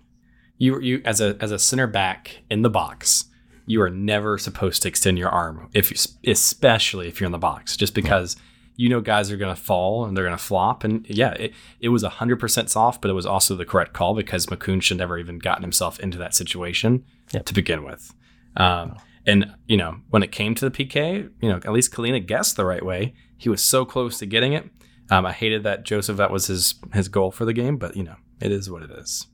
[0.57, 3.25] you you as a as a center back in the box,
[3.65, 5.97] you are never supposed to extend your arm if you,
[6.31, 8.35] especially if you're in the box, just because
[8.75, 10.83] you know guys are going to fall and they're going to flop.
[10.83, 14.15] And yeah, it, it was hundred percent soft, but it was also the correct call
[14.15, 17.45] because Makoun should never even gotten himself into that situation Yep.
[17.45, 18.13] to begin with.
[18.57, 22.25] Um, and you know when it came to the PK, you know at least Kahlina
[22.25, 23.13] guessed the right way.
[23.38, 24.69] He was so close to getting it.
[25.09, 28.03] Um, I hated that Josef that was his his goal for the game, but you
[28.03, 29.27] know it is what it is.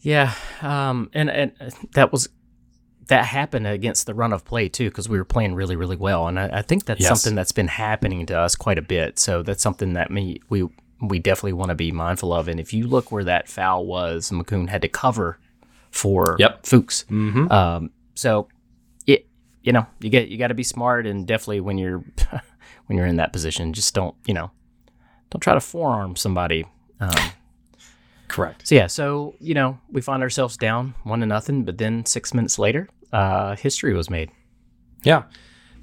[0.00, 2.28] Yeah, um, and and uh, that was
[3.08, 6.28] that happened against the run of play too because we were playing really really well,
[6.28, 7.08] and I, I think that's Yes.
[7.08, 9.18] something that's been happening to us quite a bit.
[9.18, 10.68] So that's something that me we
[11.00, 12.46] we definitely want to be mindful of.
[12.46, 15.38] And if you look where that foul was, Makoun had to cover
[15.90, 16.64] for Yep.
[16.64, 17.04] Fuchs.
[17.10, 17.50] Mm-hmm.
[17.50, 18.46] Um, so
[19.06, 19.26] it
[19.62, 22.04] you know you get you got to be smart and definitely when you're
[22.86, 24.50] when you're in that position, just don't you know
[25.30, 26.64] don't try to forearm somebody.
[27.00, 27.10] Um,
[28.32, 28.66] Correct.
[28.66, 32.32] so yeah, so you know, we find ourselves down one to nothing, but then six
[32.34, 34.30] minutes later, uh, history was made.
[35.04, 35.24] Yeah.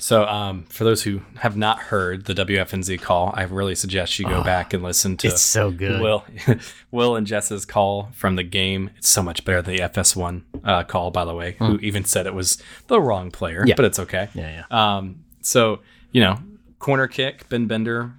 [0.02, 4.24] So, um, for those who have not heard the WFNZ call, I really suggest you
[4.26, 6.00] go back and listen to It's so good.
[6.02, 6.24] Will,
[6.92, 8.92] Will and Jess's call from the game.
[8.96, 11.58] It's so much better than the FS1 uh, call, by the way.
[11.60, 13.76] Who even said it was the wrong player, Yeah.
[13.76, 14.30] but it's okay.
[14.34, 14.96] yeah, yeah.
[14.98, 15.82] Um, so
[16.14, 16.38] you know,
[16.80, 18.14] corner kick, Ben Bender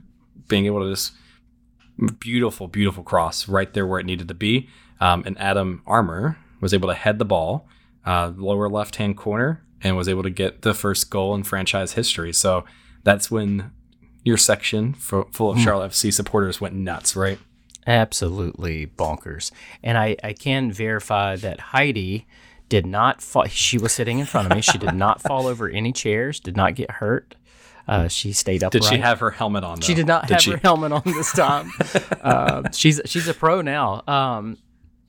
[0.48, 1.14] being able to just
[2.18, 4.68] beautiful, beautiful cross right there where it needed to be.
[5.00, 7.66] Um, and Adam Armour was able to head the ball
[8.04, 11.92] uh, lower left hand corner and was able to get the first goal in franchise
[11.92, 12.32] history.
[12.32, 12.64] So
[13.02, 13.70] that's when
[14.24, 17.38] your section for, full of Charlotte FC supporters went nuts, right?
[17.86, 19.50] Absolutely bonkers.
[19.82, 22.26] And I, I can verify that Heidi
[22.68, 23.46] did not fall.
[23.46, 24.62] She was sitting in front of me.
[24.62, 27.34] She did not fall over any chairs, did not get hurt.
[27.90, 28.70] Uh, she stayed up.
[28.70, 29.80] Did she have her helmet on?
[29.80, 29.84] Though?
[29.84, 30.52] She did not have she?
[30.52, 31.72] her helmet on this time.
[32.22, 34.04] uh, she's she's a pro now.
[34.06, 34.58] Um,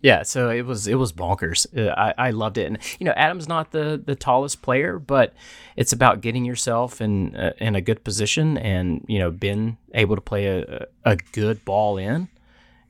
[0.01, 1.67] yeah, so it was it was bonkers.
[1.77, 5.35] Uh, I, I loved it, and you know Adam's not the the tallest player, but
[5.75, 10.15] it's about getting yourself in uh, in a good position, and you know being able
[10.15, 12.29] to play a a good ball in,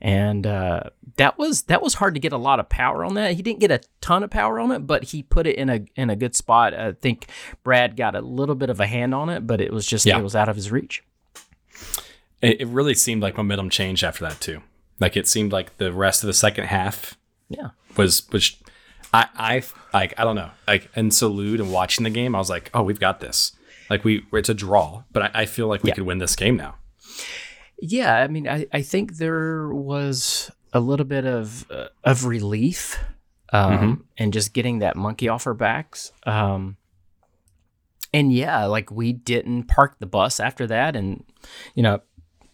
[0.01, 0.81] and uh,
[1.17, 3.35] that was that was hard to get a lot of power on that.
[3.35, 5.85] He didn't get a ton of power on it, but he put it in a
[5.95, 6.73] in a good spot.
[6.73, 7.27] I think
[7.63, 10.17] Brad got a little bit of a hand on it, but it was just Yeah.
[10.19, 11.03] it was out of his reach.
[12.41, 14.61] It, it really seemed like momentum changed after that too.
[14.99, 17.17] Like it seemed like the rest of the second half
[17.49, 17.69] Yeah.
[17.97, 18.59] was which
[19.13, 22.49] I I like I don't know like in Salud and watching the game I was
[22.49, 23.51] like oh we've got this
[23.89, 25.95] like we it's a draw but I, I feel like we Yeah.
[25.95, 26.75] could win this game now
[27.81, 33.03] Yeah, I mean, I, I think there was a little bit of uh, of relief,
[33.51, 36.11] um, and just getting that monkey off our backs.
[36.25, 36.77] Um,
[38.13, 41.23] and yeah, like we didn't park the bus after that, and
[41.73, 42.01] you know,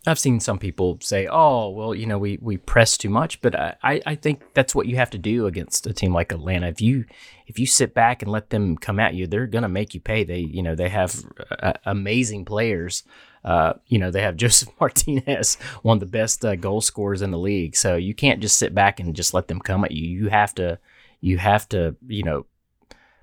[0.07, 3.53] I've seen some people say, "Oh, well, you know, we we press too much," but
[3.53, 6.67] I I I think that's what you have to do against a team like Atlanta.
[6.67, 7.05] If you
[7.47, 10.23] if you sit back and let them come at you, they're gonna make you pay.
[10.23, 11.25] They you know they have
[11.61, 13.03] uh, amazing players.
[13.47, 17.31] Uh, you know they have Josef Martinez, one of the best uh, goal scorers in
[17.31, 17.77] the league.
[17.77, 20.05] So you can't just sit back and just let them come at you.
[20.05, 20.79] You have to
[21.21, 22.45] you have to you know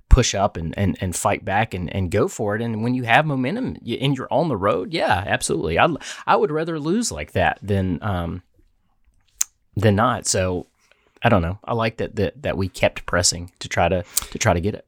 [0.09, 2.63] push up and, and, and fight back and, and go for it.
[2.63, 5.79] And when you have momentum and you're on the road, yeah, absolutely.
[5.79, 5.89] I
[6.27, 8.43] I would rather lose like that than um
[9.77, 10.27] than not.
[10.27, 10.69] So
[11.23, 11.59] I don't know.
[11.65, 14.75] I like that that, that we kept pressing to try to to try to get
[14.75, 14.87] it.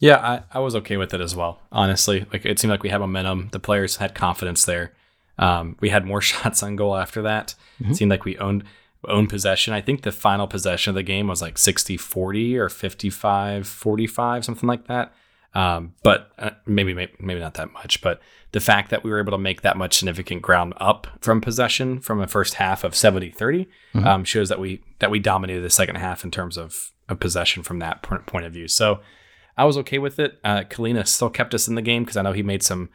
[0.00, 2.26] Yeah I, I was okay with it as well honestly.
[2.32, 3.48] Like it seemed like we had momentum.
[3.52, 4.92] The players had confidence there.
[5.38, 7.54] Um, we had more shots on goal after that.
[7.80, 8.64] It seemed like we owned
[9.06, 9.72] owned possession.
[9.72, 14.88] I think the final possession of the game was like 60-40 or 55-45 something like
[14.88, 15.12] that.
[15.54, 18.02] Um, but uh, maybe, maybe maybe not that much.
[18.02, 18.20] But
[18.52, 22.00] the fact that we were able to make that much significant ground up from possession
[22.00, 23.66] from a first half of 70-30
[24.04, 27.62] um, shows that we that we dominated the second half in terms of, of possession
[27.62, 28.68] from that point point of view.
[28.68, 29.00] So
[29.58, 30.38] I was okay with it.
[30.44, 32.88] Uh, Kahlina still kept us in the game because I know he made some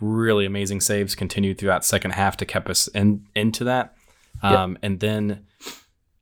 [0.00, 1.14] really amazing saves.
[1.14, 3.94] Continued throughout second half to keep us in into that.
[4.42, 5.46] Um, And then,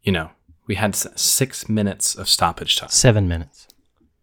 [0.02, 0.30] you know,
[0.66, 2.88] we had six minutes of stoppage time.
[2.90, 3.66] Seven minutes.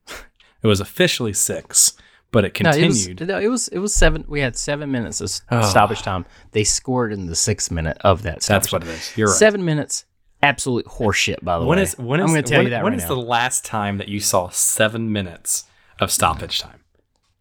[0.63, 1.93] It was officially six,
[2.31, 3.27] but it No, it was, continued.
[3.27, 4.25] no, it was it was seven.
[4.27, 5.61] We had seven minutes of Oh.
[5.69, 6.25] stoppage time.
[6.53, 8.41] They scored in the sixth minute of that.
[8.41, 8.89] That's what time.
[8.89, 9.11] it is.
[9.15, 9.37] You're right.
[9.37, 10.05] Seven minutes.
[10.45, 11.43] Absolute horseshit.
[11.43, 12.93] By the When way, is when is I'm going to tell when, you that when
[12.93, 13.15] right is now.
[13.15, 15.65] the last time that you saw seven minutes
[15.99, 16.81] of stoppage time?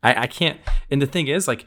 [0.03, 0.61] I, I can't.
[0.91, 1.67] And the thing is, like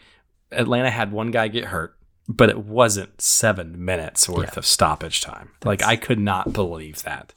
[0.52, 5.52] Atlanta had one guy get hurt, but it wasn't seven minutes worth of stoppage time.
[5.64, 7.34] like I could not believe that.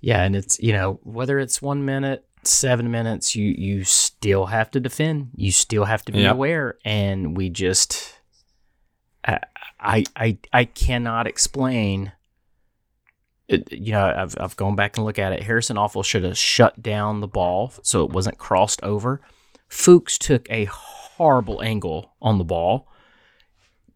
[0.00, 4.70] Yeah, and it's you know whether it's one minute, seven minutes, you you still have
[4.72, 5.30] to defend.
[5.34, 6.32] You still have to be Yep.
[6.34, 8.14] aware, and we just,
[9.24, 12.12] I I, I cannot explain.
[13.48, 15.44] It, you know, I've I've gone back and looked at it.
[15.44, 19.20] Harrison Afful should have shut down the ball so it wasn't crossed over.
[19.68, 22.88] Fuchs took a horrible angle on the ball,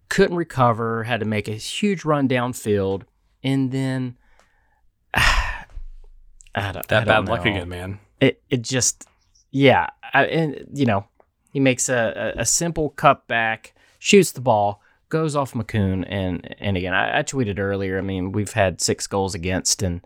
[0.09, 3.03] couldn't recover, had to make a huge run downfield,
[3.43, 4.17] and then.
[5.15, 8.01] I don't, I That don't bad luck again, man.
[8.21, 9.07] It it just
[9.51, 11.07] yeah, I, and you know
[11.53, 16.55] he makes a, a, a simple cut back, shoots the ball, goes off Makoun, and
[16.59, 17.99] and again I, I tweeted earlier.
[17.99, 20.01] I mean we've had six goals against, and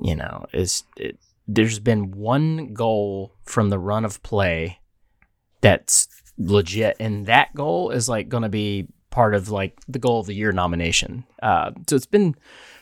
[0.00, 4.78] you know it's it, there's been one goal from the run of play
[5.60, 10.20] that's legit, and that goal is like going to be part of like the goal
[10.20, 11.24] of the year nomination.
[11.42, 12.36] Uh, so it's been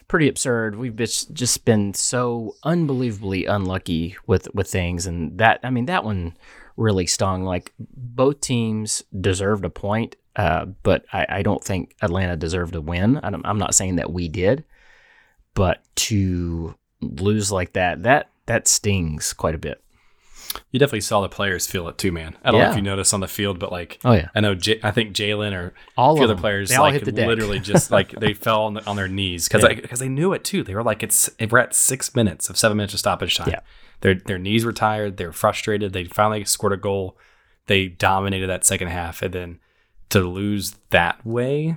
[0.08, 0.76] pretty absurd.
[0.76, 6.04] We've just just been so unbelievably unlucky with with things, and that I mean that
[6.04, 6.36] one
[6.76, 7.44] really stung.
[7.44, 12.80] Like both teams deserved a point, uh, but I, I don't think Atlanta deserved a
[12.80, 13.18] win.
[13.18, 14.64] I don't, I'm not saying that we did,
[15.54, 19.82] but to lose like that, that that stings quite a bit.
[20.70, 22.36] You definitely saw the players feel it too, man.
[22.44, 24.54] I don't know if you noticed on the field, but like Oh yeah, I know,
[24.54, 26.40] J- I think Jaylon or all a few of other them.
[26.40, 29.64] players they like the literally just like they fell on, the, on their knees because
[29.64, 29.74] Yeah.
[29.80, 30.62] because they knew it too.
[30.62, 33.48] They were like it's we're at six minutes of seven minutes of stoppage time.
[33.50, 33.60] Yeah.
[34.02, 35.16] Their their knees were tired.
[35.16, 35.92] They were frustrated.
[35.92, 37.18] They finally scored a goal.
[37.66, 39.58] They dominated that second half, and then
[40.10, 41.76] to lose that way,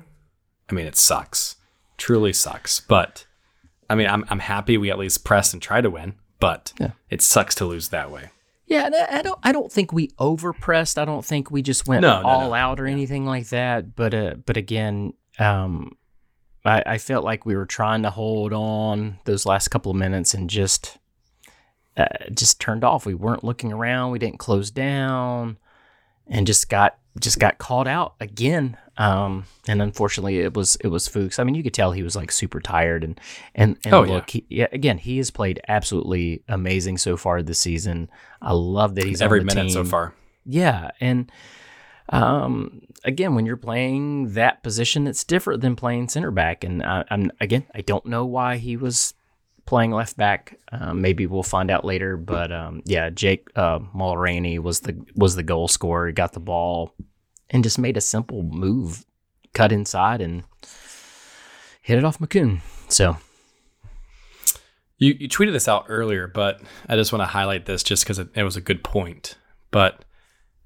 [0.69, 1.55] I mean, it sucks.
[1.97, 2.79] Truly sucks.
[2.79, 3.25] But
[3.89, 6.13] I mean, I'm I'm happy we at least pressed and tried to win.
[6.39, 6.91] But Yeah.
[7.09, 8.29] it sucks to lose that way.
[8.65, 9.39] Yeah, and I don't.
[9.41, 10.99] I don't think we overpressed.
[10.99, 12.53] I don't think we just went No, no, all no.
[12.53, 13.95] out or anything like that.
[13.95, 15.97] But uh, but again, um,
[16.63, 20.35] I, I felt like we were trying to hold on those last couple of minutes
[20.35, 20.99] and just
[21.97, 23.07] uh, just turned off.
[23.07, 24.11] We weren't looking around.
[24.11, 25.57] We didn't close down,
[26.27, 28.77] and just got just got caught out again.
[28.97, 31.39] Um, and unfortunately, it was it was Fuchs.
[31.39, 33.19] I mean, you could tell he was like super tired, and
[33.55, 34.11] and and Oh, yeah.
[34.13, 38.09] look, he, yeah, again, he has played absolutely amazing so far this season.
[38.41, 40.13] I love that he's Every minute so far.
[40.45, 41.31] Yeah, and
[42.09, 46.63] um, again, when you're playing that position, it's different than playing center back.
[46.63, 49.13] And I, I'm again, I don't know why he was
[49.69, 50.57] playing left back.
[50.71, 52.17] Um, maybe we'll find out later.
[52.17, 56.07] But um, yeah, Jake uh, Mulraney was the was the goal scorer.
[56.07, 56.93] He got the ball
[57.51, 59.05] and just made a simple move,
[59.53, 60.43] cut inside and
[61.81, 62.61] hit it off Makoun.
[62.89, 63.17] So
[64.97, 68.19] You, you tweeted this out earlier, but I just want to highlight this just because
[68.19, 69.35] it, it was a good point.
[69.71, 70.03] But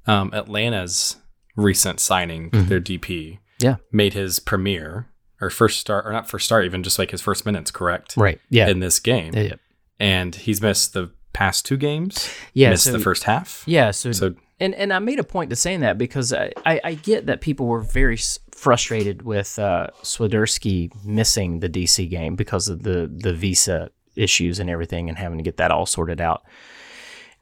[0.07, 1.17] um, Atlanta's
[1.55, 2.67] recent signing, Mhm.
[2.67, 3.75] their DP, Yeah.
[3.91, 5.07] made his premiere
[5.43, 8.15] or first start, or not first start, even just like his first minutes, correct?
[8.17, 9.55] right, yeah, In this game, yeah,
[9.99, 12.33] and he's missed the past two games.
[12.53, 12.69] yeah.
[12.69, 13.63] missed so, the first half.
[13.65, 16.79] yeah, so So And and I made a point to saying that because I, I,
[16.83, 22.35] I get that people were very s- frustrated with uh, Swiderski missing the DC game
[22.35, 26.21] because of the the visa issues and everything and having to get that all sorted
[26.21, 26.43] out.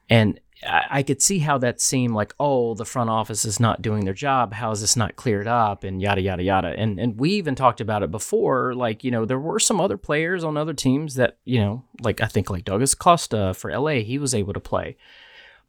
[0.10, 4.06] And I, could see how that seemed like, oh, the front office is not doing
[4.06, 4.54] their job.
[4.54, 5.84] How is this not cleared up?
[5.84, 6.76] And yada yada yada.
[6.78, 8.76] And and we even talked about it before.
[8.76, 12.22] Like you know, there were some other players on other teams that you know, like
[12.22, 14.98] I think like Douglas Costa for LA, he was able to play.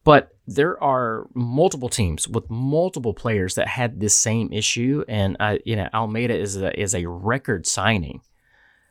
[0.04, 5.60] But there are multiple teams with multiple players that had this same issue, and I,
[5.64, 8.20] you know, Almada is a is a record signing.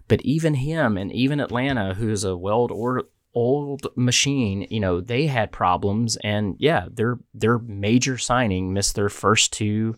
[0.07, 2.67] But even him, and even Atlanta, who's a well
[3.34, 9.09] old machine, you know, they had problems, and yeah, their their major signing missed their
[9.09, 9.95] first two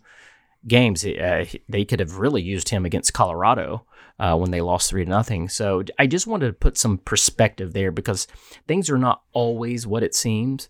[0.67, 1.05] games.
[1.05, 3.86] Uh, they could have really used him against Colorado
[4.19, 5.49] uh, when they lost three to nothing.
[5.49, 8.27] So I just wanted to put some perspective there because
[8.67, 10.69] things are not always what it seems.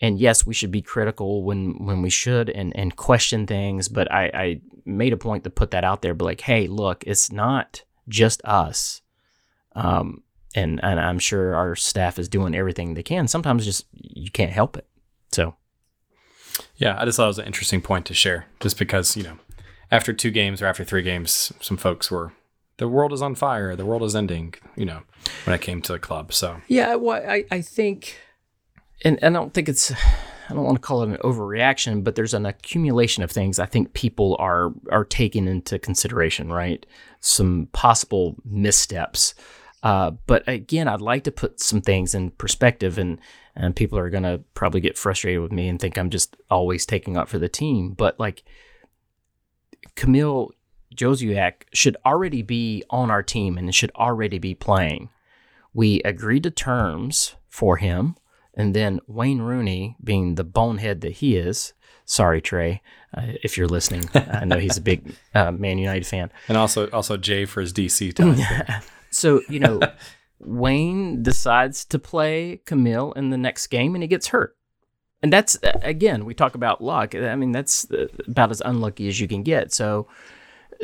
[0.00, 3.88] And yes, we should be critical when when we should and and question things.
[3.88, 6.14] But I, I made a point to put that out there.
[6.14, 9.00] But like, hey, look, it's not just us.
[9.74, 10.22] Um,
[10.54, 13.28] and and I'm sure our staff is doing everything they can.
[13.28, 14.86] Sometimes just you can't help it.
[15.32, 15.54] So
[16.76, 19.38] yeah, I just thought it was an interesting point to share, just because you know,
[19.90, 22.32] after two games or after three games, some folks were.
[22.76, 23.76] The world is on fire.
[23.76, 24.54] The world is ending.
[24.74, 25.02] You know,
[25.44, 26.32] when I came to the club.
[26.32, 28.18] So Yeah, well, I, I think,
[29.04, 32.16] and, and I don't think it's, I don't want to call it an overreaction, but
[32.16, 36.84] there's an accumulation of things I think people are are taking into consideration, right?
[37.20, 39.34] Some possible missteps.
[39.84, 43.20] Uh, but again, I'd like to put some things in perspective, and
[43.54, 47.18] and people are gonna probably get frustrated with me and think I'm just always taking
[47.18, 47.90] up for the team.
[47.92, 48.42] But like,
[49.94, 50.52] Kamil
[50.96, 55.10] Jóźwiak should already be on our team and should already be playing
[55.74, 58.16] We agreed to terms for him,
[58.54, 61.74] and then Wayne Rooney, being the bonehead that he is,
[62.06, 62.80] sorry Trey,
[63.14, 66.30] uh, if you're listening, I know he's a big uh, Man United fan.
[66.48, 68.38] And also also Jay for his DC time.
[69.14, 69.80] So you know,
[70.38, 74.56] Wayne decides to play Kamil in the next game, and he gets hurt.
[75.22, 77.14] And that's again, we talk about luck.
[77.14, 79.72] I mean, that's uh, about as unlucky as you can get.
[79.72, 80.06] So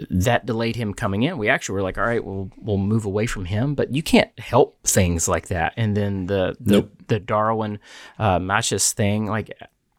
[0.08, 1.36] that delayed him coming in.
[1.36, 4.30] We actually were like, all right, we'll we'll move away from him, but you can't
[4.38, 5.74] help things like that.
[5.76, 6.90] And then the the, Nope.
[7.08, 7.80] the Darwin
[8.18, 9.50] uh, Machís thing, like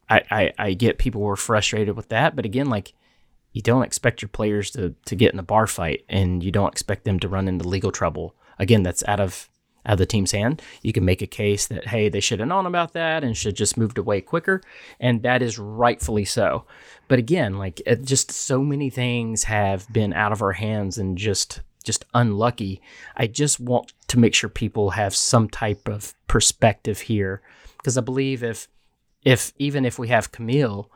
[0.09, 2.93] I, I I get people were frustrated with that, but again, like
[3.51, 6.71] you don't expect your players to to get in a bar fight, and you don't
[6.71, 8.35] expect them to run into legal trouble.
[8.59, 9.49] Again, that's out of
[9.85, 10.61] out of the team's hand.
[10.83, 13.55] You can make a case that hey, they should have known about that and should
[13.55, 14.61] just moved away quicker,
[14.99, 16.65] and that is rightfully so.
[17.07, 21.61] But again, like just so many things have been out of our hands and just
[21.83, 22.81] just unlucky.
[23.17, 27.41] I just want to make sure people have some type of perspective here
[27.77, 28.67] because I believe if
[29.23, 30.91] if even if we have Kamil,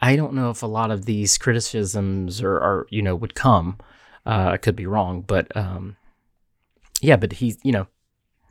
[0.00, 3.78] I don't know if a lot of these criticisms are you know would come.
[4.26, 5.96] Uh, I could be wrong, but um,
[7.00, 7.86] yeah, but he's you know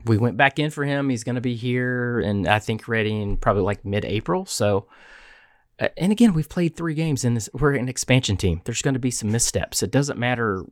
[0.06, 1.10] we went back in for him.
[1.10, 4.46] He's going to be here, and I think ready in probably like mid-April.
[4.46, 4.88] So,
[5.80, 8.62] uh, and again, we've played three games, and this, we're an expansion team.
[8.66, 9.82] There's going to be some missteps.
[9.82, 10.66] It doesn't matter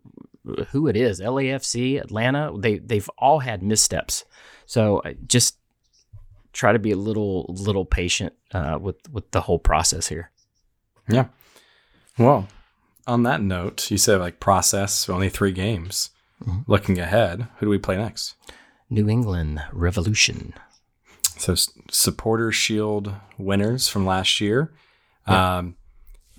[0.70, 2.52] who it is, LAFC, Atlanta.
[2.58, 4.26] They they've all had missteps.
[4.66, 5.58] So uh, just
[6.54, 10.32] try to be a little little patient uh, with with the whole process here.
[11.08, 11.26] Yeah.
[12.18, 12.48] Well,
[13.08, 16.10] on that note, you said like process only three games.
[16.66, 18.34] Looking ahead, who do we play next?
[18.90, 20.54] New England Revolution.
[21.38, 24.74] So s- supporter shield winners from last year
[25.28, 25.76] um,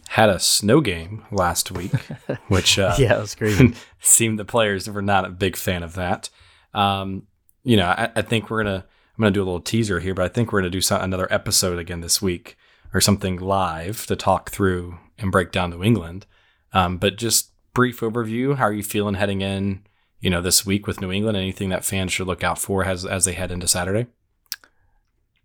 [0.08, 1.92] had a snow game last week,
[2.48, 3.74] which uh, Yeah, it was crazy.
[4.00, 6.28] seemed the players were not a big fan of that.
[6.74, 7.28] Um,
[7.62, 8.84] you know, I, I think we're gonna
[9.16, 11.28] I'm gonna do a little teaser here, but I think we're gonna do some, another
[11.32, 12.56] episode again this week
[12.94, 16.26] or something live to talk through and break down New England.
[16.72, 18.56] Um, but just brief overview.
[18.56, 19.84] How are you feeling heading in?
[20.20, 21.36] You know, this week with New England.
[21.36, 24.06] Anything that fans should look out for as as they head into Saturday?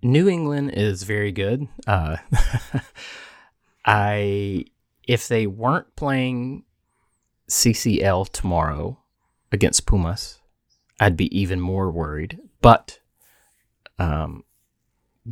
[0.03, 1.67] New England is very good.
[1.87, 2.17] Uh,
[3.85, 4.65] I
[5.07, 6.63] if they weren't playing
[7.49, 8.99] CCL tomorrow
[9.51, 10.39] against Pumas,
[10.99, 12.39] I'd be even more worried.
[12.61, 12.99] But
[13.97, 14.43] um,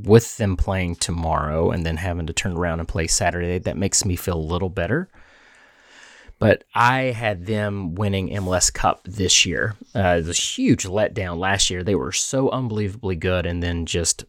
[0.03, 4.03] with them playing tomorrow and then having to turn around and play Saturday, that makes
[4.03, 5.09] me feel a little better.
[6.37, 9.75] But I had them winning MLS Cup this year.
[9.95, 11.81] Uh, it was a huge letdown last year.
[11.81, 14.25] They were so unbelievably good, and then just,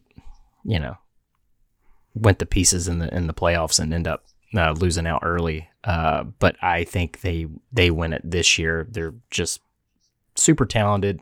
[0.63, 0.97] you know,
[2.15, 4.23] went to pieces in the in the playoffs and end up
[4.55, 5.69] uh, losing out early.
[5.83, 8.87] Uh, but I think they they win it this year.
[8.89, 9.59] They're just
[10.35, 11.19] super talented.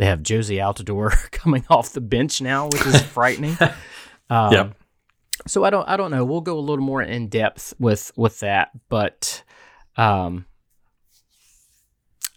[0.00, 3.58] They have Jozy Altidore coming off the bench now, which is frightening.
[4.30, 4.74] Um, Yep.
[5.46, 6.24] So I don't I don't know.
[6.24, 9.42] We'll go a little more in depth with with that, but
[9.98, 10.46] um,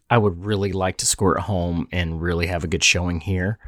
[0.10, 3.60] I would really like to score at home and really have a good showing here.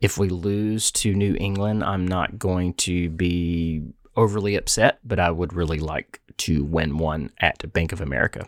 [0.00, 3.82] If we lose to New England, I'm not going to be
[4.16, 8.46] overly upset, but I would really like to win one at Bank of America.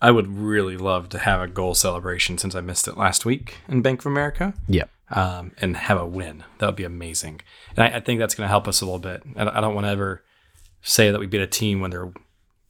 [0.00, 3.58] I would really love to have a goal celebration since I missed it last week
[3.68, 4.54] in Bank of America.
[4.68, 4.90] Yep.
[5.10, 6.44] um, and have a win.
[6.58, 7.40] That would be amazing.
[7.76, 9.22] And I, I think that's going to help us a little bit.
[9.36, 10.22] I don't, I don't want to ever
[10.82, 12.12] say that we beat a team when they're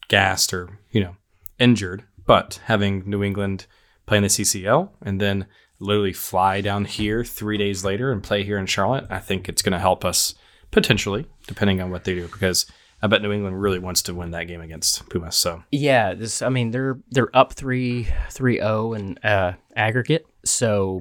[0.09, 1.16] gassed or you know
[1.59, 3.66] injured, but having New England
[4.07, 5.46] play in the CCL and then
[5.78, 9.62] literally fly down here three days later and play here in Charlotte, I think it's
[9.62, 10.34] going to help us
[10.70, 12.66] potentially, depending on what they do, because
[13.03, 15.36] I bet New England really wants to win that game against Pumas.
[15.36, 21.01] So Yeah, this I mean they're they're up 3 3-0 in uh, aggregate, so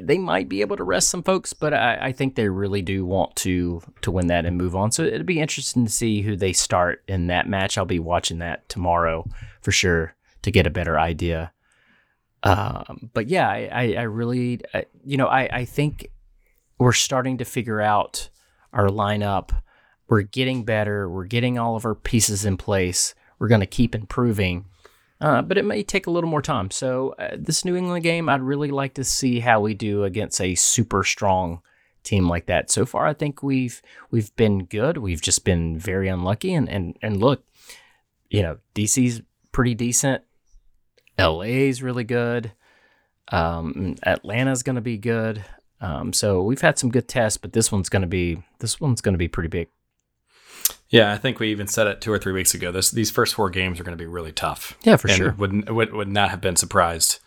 [0.00, 3.04] they might be able to rest some folks, but I, I think they really do
[3.04, 4.90] want to to win that and move on.
[4.92, 7.78] So it'll be interesting to see who they start in that match.
[7.78, 9.26] I'll be watching that tomorrow
[9.60, 11.52] for sure to get a better idea.
[12.42, 16.08] Um, but yeah, I, I, I really, I, you know, I, I think
[16.78, 18.28] we're starting to figure out
[18.72, 19.62] our lineup.
[20.08, 21.08] We're getting better.
[21.08, 23.14] We're getting all of our pieces in place.
[23.38, 24.66] We're going to keep improving,
[25.20, 26.70] uh, but it may take a little more time.
[26.70, 30.40] So uh, this New England game, I'd really like to see how we do against
[30.40, 31.60] a super strong
[32.04, 32.70] team like that.
[32.70, 34.98] So far, I think we've we've been good.
[34.98, 36.54] We've just been very unlucky.
[36.54, 37.44] And and and look,
[38.30, 40.22] you know, DC's pretty decent.
[41.18, 42.52] LA's really good.
[43.28, 45.44] Um, Atlanta's going to be good.
[45.80, 49.00] Um, so we've had some good tests, but this one's going to be this one's
[49.00, 49.68] going to be pretty big.
[50.90, 52.70] Yeah, I think we even said it two or three weeks ago.
[52.72, 54.76] This these first four games are going to be really tough.
[54.82, 55.32] Yeah, for and sure.
[55.38, 57.18] Would, would would not have been surprised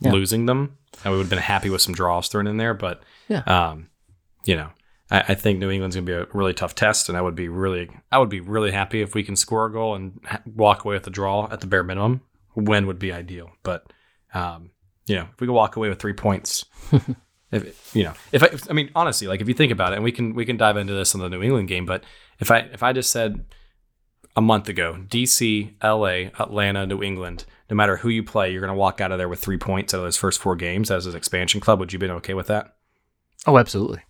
[0.00, 0.12] Yeah.
[0.12, 2.74] losing them, and we would have been happy with some draws thrown in there.
[2.74, 3.42] But Yeah.
[3.46, 3.88] um,
[4.44, 4.70] you know,
[5.10, 7.34] I, I think New England's going to be a really tough test, and I would
[7.34, 10.42] be really, I would be really happy if we can score a goal and ha-
[10.46, 12.22] walk away with a draw at the bare minimum.
[12.56, 13.84] Win would be ideal, but
[14.34, 14.70] um,
[15.06, 16.64] you know, if we could walk away with three points,
[17.54, 19.96] if you know, if I, if, I mean, honestly, like if you think about it,
[19.96, 22.04] and we can we can dive into this on the New England game, but
[22.40, 23.44] if I if I just said
[24.36, 28.72] a month ago, DC, LA, Atlanta, New England, no matter who you play, you're going
[28.72, 31.06] to walk out of there with three points out of those first four games as
[31.06, 31.78] an expansion club.
[31.78, 32.74] Would you been okay with that?
[33.46, 34.02] Oh, absolutely.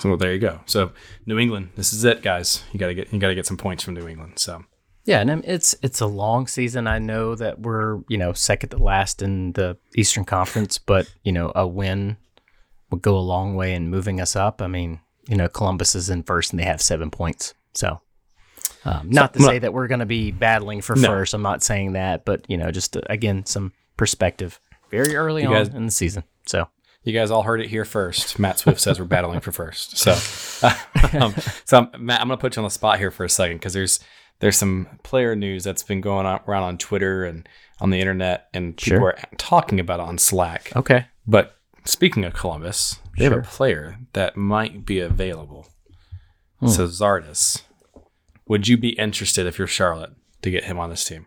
[0.00, 0.60] So well, there you go.
[0.66, 0.92] So
[1.26, 2.62] New England, this is it, guys.
[2.72, 4.38] You got to get you got to get some points from New England.
[4.38, 4.64] So
[5.04, 6.86] Yeah, and um, it's it's a long season.
[6.86, 11.32] I know that we're you know second to last in the Eastern Conference, but you
[11.32, 12.16] know a win
[12.90, 14.60] would go a long way in moving us up.
[14.62, 17.54] I mean, you know Columbus is in first and they have seven points.
[17.74, 18.00] So,
[18.84, 21.08] um, not to I'm say that we're going to be battling for No.
[21.08, 21.34] first.
[21.34, 24.58] I'm not saying that, but you know, just uh, again some perspective.
[24.90, 26.24] Very early You on guys- in the season.
[26.46, 26.68] So
[27.04, 28.38] you guys all heard it here first.
[28.38, 29.96] Matt Swift says we're battling for first.
[29.98, 30.12] So,
[31.20, 31.34] um,
[31.64, 33.72] so I'm, Matt, I'm gonna put you on the spot here for a second because
[33.74, 34.00] there's
[34.40, 37.48] there's some player news that's been going on, around on Twitter and
[37.80, 39.08] on the internet, and people Sure.
[39.10, 40.72] are talking about it on Slack.
[40.76, 41.56] okay, But
[41.88, 45.66] speaking of Columbus, they have a player that might be available.
[46.60, 46.68] Hmm.
[46.68, 47.62] So Zardes,
[48.46, 50.12] would you be interested if you're Charlotte
[50.42, 51.26] to get him on this team?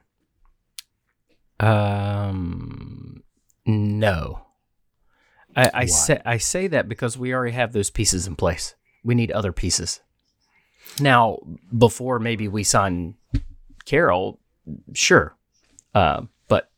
[1.60, 3.24] Um,
[3.66, 4.46] no.
[5.56, 8.76] I, I say I say that because we already have those pieces in place.
[9.04, 10.00] We need other pieces.
[11.00, 11.40] Now,
[11.76, 13.16] before maybe we sign
[13.86, 14.40] Karol,
[14.94, 15.36] sure,
[15.94, 16.70] uh, but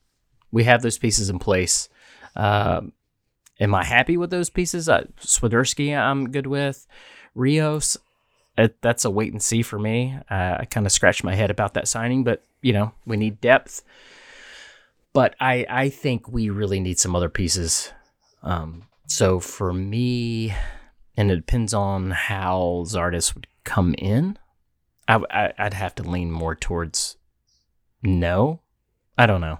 [0.51, 1.89] we have those pieces in place.
[2.35, 2.93] Um,
[3.59, 4.89] am I happy with those pieces?
[4.89, 6.87] Uh, Swiderski, I'm good with.
[7.35, 7.97] Rios,
[8.57, 10.17] it, that's a wait and see for me.
[10.29, 13.41] Uh, I kind of scratched my head about that signing, but you know we need
[13.41, 13.83] depth
[15.13, 17.91] but I I think we really need some other pieces.
[18.41, 20.53] Um, so for me,
[21.15, 24.37] and it depends on how Zardes would come in.
[25.07, 27.17] I, I I'd have to lean more towards
[28.01, 28.59] no.
[29.17, 29.59] I don't know.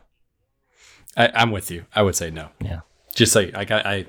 [1.16, 1.86] I, I'm with you.
[1.96, 2.50] I would say no.
[2.60, 2.82] Yeah.
[3.16, 4.06] Just like I, I,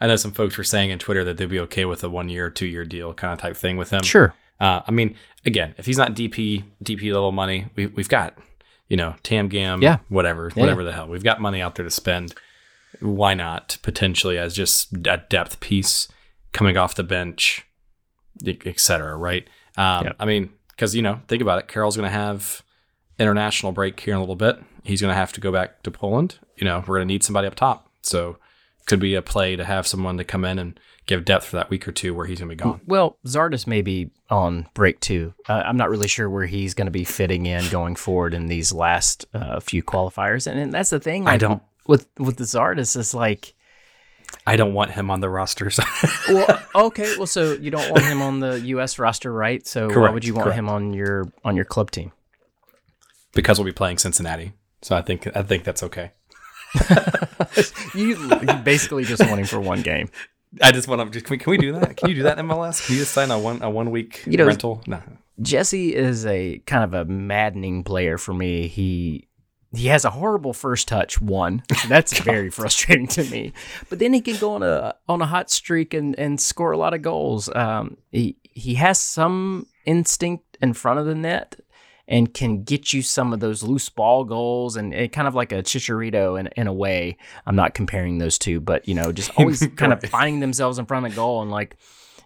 [0.00, 2.28] I know some folks were saying in Twitter that they'd be okay with a one
[2.28, 4.02] year, two year deal kind of type thing with him.
[4.02, 4.34] Sure.
[4.60, 8.36] Uh, I mean, again, if he's not DP DP level money, we, we've got,
[8.88, 9.98] you know, Tam Gam, Yeah.
[10.08, 10.60] whatever, Yeah.
[10.60, 11.08] whatever the hell.
[11.08, 12.34] We've got money out there to spend.
[13.00, 16.08] Why not potentially as just a depth piece
[16.52, 17.64] coming off the bench,
[18.44, 19.48] e- et cetera, right?
[19.76, 20.12] Um, Yeah.
[20.20, 21.68] I mean, because, you know, think about it.
[21.68, 22.62] Karol's going to have
[23.18, 24.58] international break here in a little bit.
[24.84, 26.38] He's going to have to go back to Poland.
[26.56, 27.88] You know, we're going to need somebody up top.
[28.02, 28.36] So
[28.86, 31.70] could be a play to have someone to come in and give depth for that
[31.70, 32.80] week or two where he's going to be gone.
[32.86, 35.34] Well, Zardes may be on break too.
[35.48, 38.46] Uh, I'm not really sure where he's going to be fitting in going forward in
[38.46, 41.26] these last uh, few qualifiers, and, and that's the thing.
[41.26, 43.54] I don't- with with the Zardes is like.
[44.46, 45.68] I don't want him on the roster.
[45.68, 45.82] So.
[46.28, 47.16] well, okay.
[47.16, 48.98] Well, so you don't want him on the U.S.
[48.98, 49.66] roster, right?
[49.66, 50.58] So why would you want correct.
[50.58, 52.12] him on your on your club team?
[53.34, 54.52] because we'll be playing Cincinnati.
[54.82, 56.12] So I think I think that's okay.
[57.94, 60.08] You, you basically just want him for one game.
[60.62, 61.20] I just want to.
[61.20, 61.96] Can we, can we do that?
[61.96, 62.86] Can you do that in MLS?
[62.86, 64.82] Can you just sign a one a one week You know- rental?
[64.86, 65.02] No.
[65.40, 68.68] Gyasi is a kind of a maddening player for me.
[68.68, 69.28] He
[69.74, 71.20] he has a horrible first touch.
[71.22, 73.52] One that's very frustrating to me.
[73.88, 76.76] But then he can go on a on a hot streak and and score a
[76.76, 77.48] lot of goals.
[77.54, 81.56] Um, he he has some instinct in front of the net.
[82.08, 85.52] And can get you some of those loose ball goals, and it kind of like
[85.52, 87.16] a Chicharito in, in a way.
[87.46, 90.86] I'm not comparing those two, but you know, just always kind of finding themselves in
[90.86, 91.76] front of goal and like,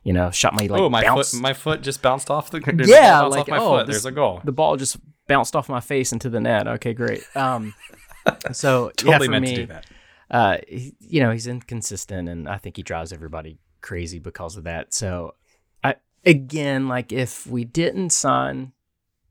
[0.02, 1.40] you know, shot my like oh, my bounce foot!
[1.40, 2.58] My foot just bounced off the.
[2.86, 3.86] Yeah, bounced like, my oh, foot.
[3.86, 4.40] this- There's a goal.
[4.44, 4.96] the ball just
[5.26, 6.66] bounced off my face into the net.
[6.66, 7.22] Okay, great.
[7.36, 7.74] Um,
[8.52, 9.86] so yeah, Totally for meant me, to do that.
[10.30, 14.64] Uh, he, you know, he's inconsistent, and I think he drives everybody crazy because of
[14.64, 14.94] that.
[14.94, 15.34] So,
[15.84, 18.72] I again, like if we didn't sign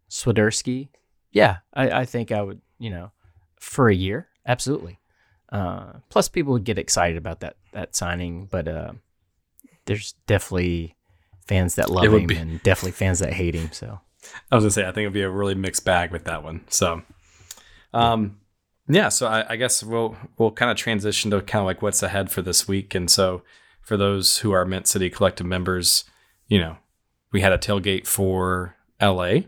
[0.10, 0.90] Swiderski,
[1.32, 3.12] yeah, I, I think I would, you know,
[3.60, 5.00] for a year, absolutely.
[5.50, 8.94] Uh, plus, people would get excited about that that signing, but uh,
[9.86, 10.96] there's definitely
[11.48, 13.72] fans that love It would him be- and definitely fans that hate him.
[13.72, 14.00] So.
[14.52, 16.66] I was gonna say I think it'd be a really mixed bag with that one.
[16.70, 17.04] So,
[17.94, 18.40] um,
[18.88, 19.10] yeah.
[19.10, 22.32] So I, I guess we'll we'll kind of transition to kind of like what's ahead
[22.32, 22.96] for this week.
[22.96, 23.44] And so
[23.82, 26.06] for those who are Mint City Collective members,
[26.48, 26.78] you know,
[27.32, 29.48] we had a tailgate for L.A.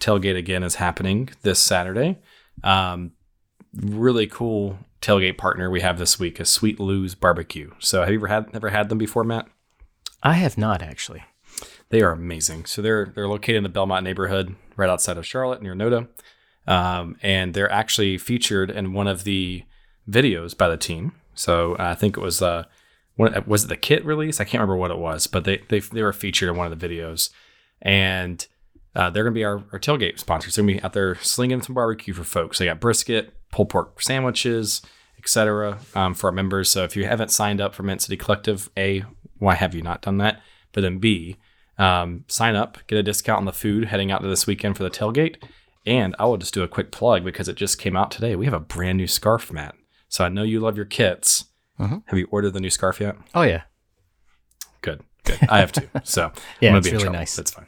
[0.00, 2.18] Tailgate again is happening this Saturday.
[2.62, 3.12] Um,
[3.74, 7.70] really cool tailgate partner we have this week is Sweet Lou's Barbecue.
[7.78, 9.46] So have you ever had ever had them before, Matt?
[10.22, 11.24] I have not actually.
[11.90, 12.64] They are amazing.
[12.64, 16.08] So they're they're located in the Belmont neighborhood, right outside of Charlotte, near NoDa,
[16.66, 19.64] um, and they're actually featured in one of the
[20.08, 21.12] videos by the team.
[21.34, 22.64] So I think it was uh,
[23.16, 24.40] what, was it the kit release?
[24.40, 26.78] I can't remember what it was, but they they, they were featured in one of
[26.78, 27.30] the videos,
[27.82, 28.46] and
[28.94, 30.54] uh, they're going to be our, our tailgate sponsors.
[30.54, 32.58] They're going to be out there slinging some barbecue for folks.
[32.58, 34.82] They got brisket, pulled pork sandwiches,
[35.18, 35.78] etc.
[35.94, 36.68] Um, for our members.
[36.70, 39.04] So if you haven't signed up for Mint City Collective, a
[39.38, 40.40] why have you not done that?
[40.72, 41.36] But then b
[41.78, 44.82] um, sign up, get a discount on the food heading out to this weekend for
[44.84, 45.42] the tailgate.
[45.86, 48.36] And I will just do a quick plug because it just came out today.
[48.36, 49.74] We have a brand new scarf, Matt.
[50.08, 51.46] So I know you love your kits.
[51.80, 52.02] Mhm.
[52.06, 53.16] Have you ordered the new scarf yet?
[53.34, 53.62] Oh yeah,
[54.82, 55.38] Good, good.
[55.48, 55.88] I have two.
[56.04, 56.30] So
[56.60, 57.18] Yeah, I'm gonna it's be really trouble.
[57.18, 57.36] nice.
[57.36, 57.66] That's fine.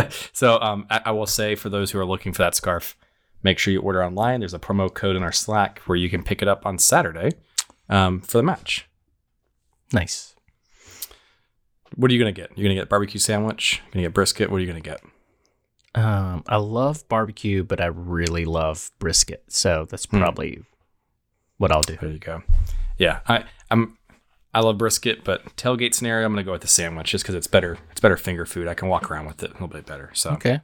[0.32, 2.96] so um, I, I will say for those who are looking for that scarf,
[3.42, 4.40] make sure you order online.
[4.40, 7.32] There's a promo code in our Slack where you can pick it up on Saturday
[7.88, 8.86] um, for the match.
[9.92, 10.34] nice.
[11.96, 12.50] What are you gonna get?
[12.56, 13.80] You're gonna get barbecue sandwich.
[13.86, 14.50] You're gonna get brisket.
[14.50, 15.00] What are you gonna get?
[15.94, 20.18] Um, I love barbecue, but I really love brisket, so that's Hmm.
[20.18, 20.62] probably
[21.56, 21.96] what I'll do.
[22.00, 22.42] There you go.
[22.98, 23.97] Yeah, I I'm
[24.54, 27.46] I love brisket, but tailgate scenario, I'm gonna go with the sandwich just because it's
[27.46, 27.78] better.
[27.90, 28.66] It's better finger food.
[28.66, 30.10] I can walk around with it a little bit better.
[30.14, 30.60] So Okay,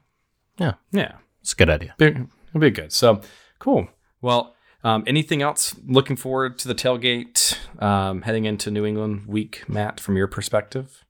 [0.58, 1.94] yeah, yeah, it's a good idea.
[1.98, 2.92] be, it'll be good.
[2.92, 3.20] So
[3.58, 3.88] cool.
[4.22, 5.74] Well, um, anything else?
[5.86, 11.04] Looking forward to the tailgate um, heading into New England week, Matt, from your perspective.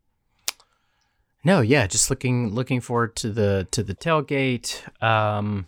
[1.44, 4.82] No, yeah, just looking looking forward to the to the tailgate.
[5.02, 5.66] Um,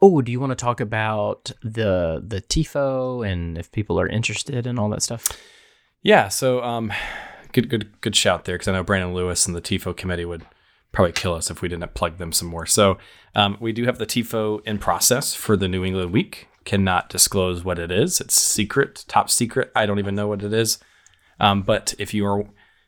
[0.00, 4.66] oh, do you want to talk about the the tifo and if people are interested
[4.66, 5.28] and all that stuff?
[6.02, 6.28] Yeah.
[6.28, 6.92] So um,
[7.52, 10.44] good, good, good shout there because I know Brandon Lewis and the TIFO committee would
[10.90, 12.66] probably kill us if we didn't plug them some more.
[12.66, 12.98] So
[13.34, 16.48] um, we do have the TIFO in process for the New England week.
[16.64, 18.20] Cannot disclose what it is.
[18.20, 19.72] It's secret, top secret.
[19.74, 20.78] I don't even know what it is.
[21.40, 22.44] Um, but if you are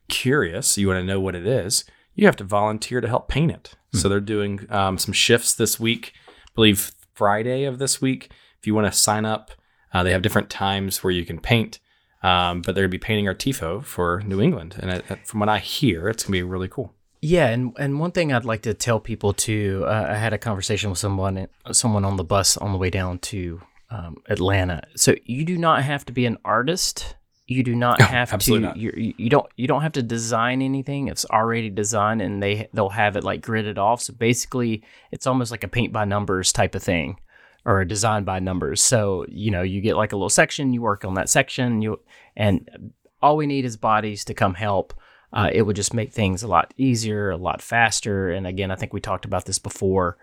[0.08, 1.84] curious, you want to know what it is,
[2.14, 3.74] you have to volunteer to help paint it.
[3.92, 6.12] So they're doing um, some shifts this week.
[6.16, 8.30] I believe Friday of this week.
[8.58, 9.52] If you want to sign up,
[9.92, 11.78] uh, they have different times where you can paint.
[12.24, 15.40] Um, but they're going to be painting our tifo for New England, and I, from
[15.40, 16.94] what I hear, it's going to be really cool.
[17.20, 19.84] Yeah, and and one thing I'd like to tell people too.
[19.86, 23.18] Uh, I had a conversation with someone someone on the bus on the way down
[23.30, 23.60] to
[23.90, 24.82] um, Atlanta.
[24.96, 27.14] So you do not have to be an artist.
[27.46, 28.58] You do not No, have to.
[28.60, 28.76] not.
[28.76, 31.08] You you don't you don't have to design anything.
[31.08, 34.00] It's already designed, and they they'll have it like gridded off.
[34.02, 37.18] So basically, it's almost like a paint by numbers type of thing,
[37.64, 38.82] or design by numbers.
[38.82, 42.00] So you know, you get like a little section, you work on that section, you
[42.36, 42.92] and
[43.22, 44.92] all we need is bodies to come help.
[45.32, 48.30] Uh, it would just make things a lot easier, a lot faster.
[48.30, 50.16] And again, I think we talked about this before.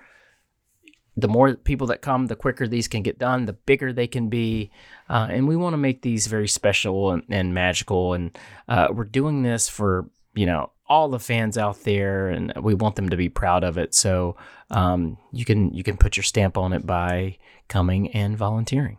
[1.17, 4.29] The more people that come, the quicker these can get done, the bigger they can
[4.29, 4.71] be.
[5.09, 8.13] Uh, and we want to make these very special and, and magical.
[8.13, 8.37] And
[8.69, 12.95] uh, we're doing this for, you know, all the fans out there and we want
[12.95, 13.93] them to be proud of it.
[13.93, 14.35] So
[14.69, 18.97] um, you can you can put your stamp on it by coming and volunteering.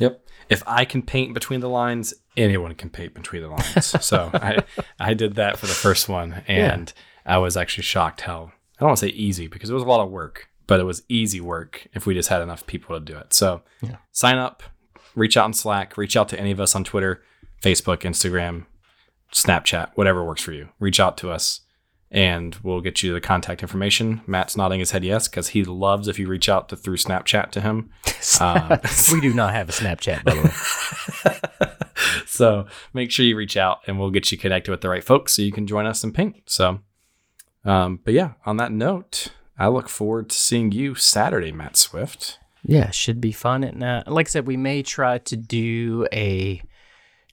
[0.00, 0.26] Yep.
[0.48, 4.04] If I can paint between the lines, anyone can paint between the lines.
[4.04, 4.64] so I,
[4.98, 6.92] I did that for the first one, and
[7.24, 9.86] I was actually shocked how I don't want to say easy because it was a
[9.86, 13.04] lot of work, but it was easy work if we just had enough people to
[13.04, 13.32] do it.
[13.32, 13.96] So Yeah.
[14.10, 14.64] sign up,
[15.14, 17.22] reach out on Slack, reach out to any of us on Twitter,
[17.62, 18.66] Facebook, Instagram,
[19.34, 20.70] Snapchat, whatever works for you.
[20.78, 21.60] Reach out to us.
[22.10, 24.20] And we'll get you the contact information.
[24.24, 27.50] Matt's nodding his head yes because he loves if you reach out to, through Snapchat
[27.50, 27.90] to him.
[28.40, 28.80] Um,
[29.12, 32.22] we do not have a Snapchat, by the way.
[32.26, 35.34] so make sure you reach out and we'll get you connected with the right folks
[35.34, 36.36] so you can join us and paint.
[36.46, 36.80] So,
[37.66, 39.28] um, but yeah, on that note,
[39.58, 42.38] I look forward to seeing you Saturday, Matt Swift.
[42.62, 43.62] Yeah, should be fun.
[43.62, 46.62] And uh, like I said, we may try to do a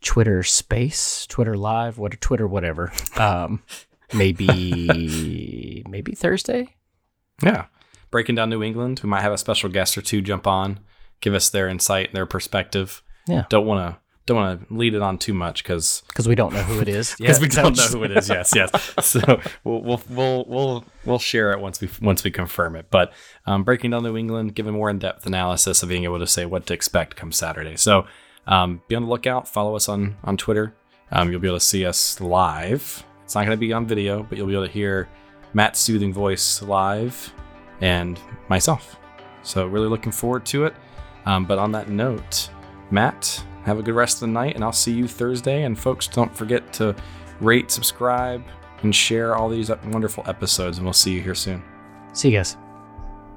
[0.01, 2.91] Twitter space, Twitter live, what Twitter, whatever.
[3.17, 3.63] Um,
[4.13, 6.75] maybe maybe Thursday.
[7.43, 7.65] Yeah.
[8.09, 9.01] Breaking down New England.
[9.03, 10.79] We might have a special guest or two jump on,
[11.21, 13.01] give us their insight and their perspective.
[13.27, 13.45] Yeah.
[13.49, 16.53] Don't want to don't want to lead it on too much because Because we don't
[16.53, 17.15] know who it is.
[17.19, 18.29] because we don't know who it is.
[18.29, 18.93] Yes, yes.
[19.01, 22.87] So we'll we'll we'll we'll, we'll share it once we once we confirm it.
[22.89, 23.13] But
[23.45, 26.45] um, breaking down New England, giving more in depth analysis of being able to say
[26.45, 27.75] what to expect come Saturday.
[27.77, 28.05] So
[28.51, 29.47] um, be on the lookout.
[29.47, 30.75] Follow us on on Twitter.
[31.11, 33.03] Um, you'll be able to see us live.
[33.23, 35.09] It's not going to be on video, but you'll be able to hear
[35.53, 37.33] Matt's soothing voice live
[37.81, 38.97] and myself.
[39.43, 40.75] So really looking forward to it.
[41.25, 42.49] Um, but on that note,
[42.91, 45.63] Matt, have a good rest of the night, and I'll see you Thursday.
[45.63, 46.95] And folks, don't forget to
[47.39, 48.43] rate, subscribe,
[48.83, 50.77] and share all these wonderful episodes.
[50.77, 51.63] And we'll see you here soon.
[52.13, 52.57] See you guys.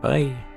[0.01, 0.54] Bye.